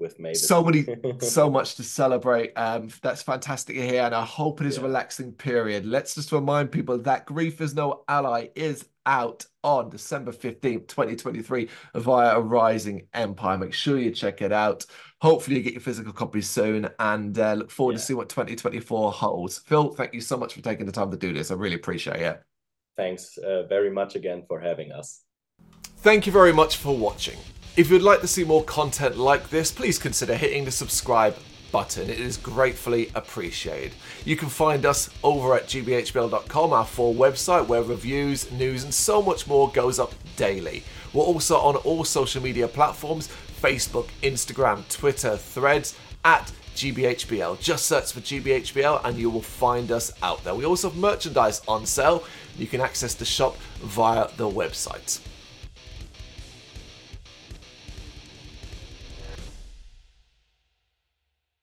with 0.00 0.18
Mavis. 0.18 0.46
So 0.46 0.64
many, 0.64 0.86
so 1.20 1.50
much 1.58 1.76
to 1.76 1.82
celebrate. 1.82 2.52
Um, 2.56 2.88
that's 3.02 3.22
fantastic 3.22 3.76
to 3.76 3.86
hear, 3.86 4.02
and 4.02 4.14
I 4.14 4.24
hope 4.24 4.60
it 4.60 4.66
is 4.66 4.76
yeah. 4.76 4.82
a 4.82 4.86
relaxing 4.86 5.32
period. 5.32 5.86
Let's 5.86 6.14
just 6.14 6.32
remind 6.32 6.72
people 6.72 6.98
that 6.98 7.26
Grief 7.26 7.60
is 7.60 7.74
No 7.74 8.04
Ally 8.08 8.48
is 8.54 8.86
out 9.06 9.44
on 9.62 9.90
December 9.90 10.32
15th, 10.32 10.86
2023 10.88 11.68
via 11.96 12.38
Arising 12.38 13.06
Empire. 13.14 13.58
Make 13.58 13.72
sure 13.72 13.98
you 13.98 14.10
check 14.10 14.42
it 14.42 14.52
out. 14.52 14.86
Hopefully 15.20 15.56
you 15.56 15.62
get 15.62 15.72
your 15.72 15.82
physical 15.82 16.12
copies 16.12 16.48
soon 16.48 16.88
and 16.98 17.38
uh, 17.38 17.54
look 17.54 17.70
forward 17.70 17.92
yeah. 17.92 17.98
to 17.98 18.04
see 18.04 18.14
what 18.14 18.28
2024 18.28 19.12
holds. 19.12 19.58
Phil, 19.58 19.92
thank 19.92 20.14
you 20.14 20.20
so 20.20 20.36
much 20.36 20.54
for 20.54 20.62
taking 20.62 20.86
the 20.86 20.92
time 20.92 21.10
to 21.10 21.16
do 21.16 21.32
this. 21.32 21.50
I 21.50 21.54
really 21.54 21.76
appreciate 21.76 22.20
it. 22.20 22.42
Thanks 22.96 23.38
uh, 23.38 23.64
very 23.64 23.90
much 23.90 24.14
again 24.14 24.44
for 24.46 24.60
having 24.60 24.92
us. 24.92 25.22
Thank 25.98 26.26
you 26.26 26.32
very 26.32 26.52
much 26.52 26.76
for 26.76 26.96
watching. 26.96 27.36
If 27.80 27.90
you'd 27.90 28.02
like 28.02 28.20
to 28.20 28.26
see 28.26 28.44
more 28.44 28.62
content 28.62 29.16
like 29.16 29.48
this, 29.48 29.72
please 29.72 29.98
consider 29.98 30.36
hitting 30.36 30.66
the 30.66 30.70
subscribe 30.70 31.34
button. 31.72 32.10
It 32.10 32.20
is 32.20 32.36
gratefully 32.36 33.10
appreciated. 33.14 33.92
You 34.26 34.36
can 34.36 34.50
find 34.50 34.84
us 34.84 35.08
over 35.22 35.54
at 35.54 35.66
gbhbl.com, 35.66 36.74
our 36.74 36.84
full 36.84 37.14
website 37.14 37.66
where 37.68 37.82
reviews, 37.82 38.52
news, 38.52 38.84
and 38.84 38.92
so 38.92 39.22
much 39.22 39.46
more 39.46 39.70
goes 39.70 39.98
up 39.98 40.12
daily. 40.36 40.82
We're 41.14 41.24
also 41.24 41.56
on 41.56 41.76
all 41.76 42.04
social 42.04 42.42
media 42.42 42.68
platforms 42.68 43.28
Facebook, 43.62 44.10
Instagram, 44.22 44.86
Twitter, 44.94 45.38
Threads, 45.38 45.96
at 46.22 46.52
GBHBL. 46.74 47.62
Just 47.62 47.86
search 47.86 48.12
for 48.12 48.20
GBHBL 48.20 49.00
and 49.06 49.16
you 49.16 49.30
will 49.30 49.40
find 49.40 49.90
us 49.90 50.12
out 50.22 50.44
there. 50.44 50.54
We 50.54 50.66
also 50.66 50.90
have 50.90 50.98
merchandise 50.98 51.62
on 51.66 51.86
sale. 51.86 52.24
You 52.58 52.66
can 52.66 52.82
access 52.82 53.14
the 53.14 53.24
shop 53.24 53.56
via 53.78 54.28
the 54.36 54.50
website. 54.50 55.20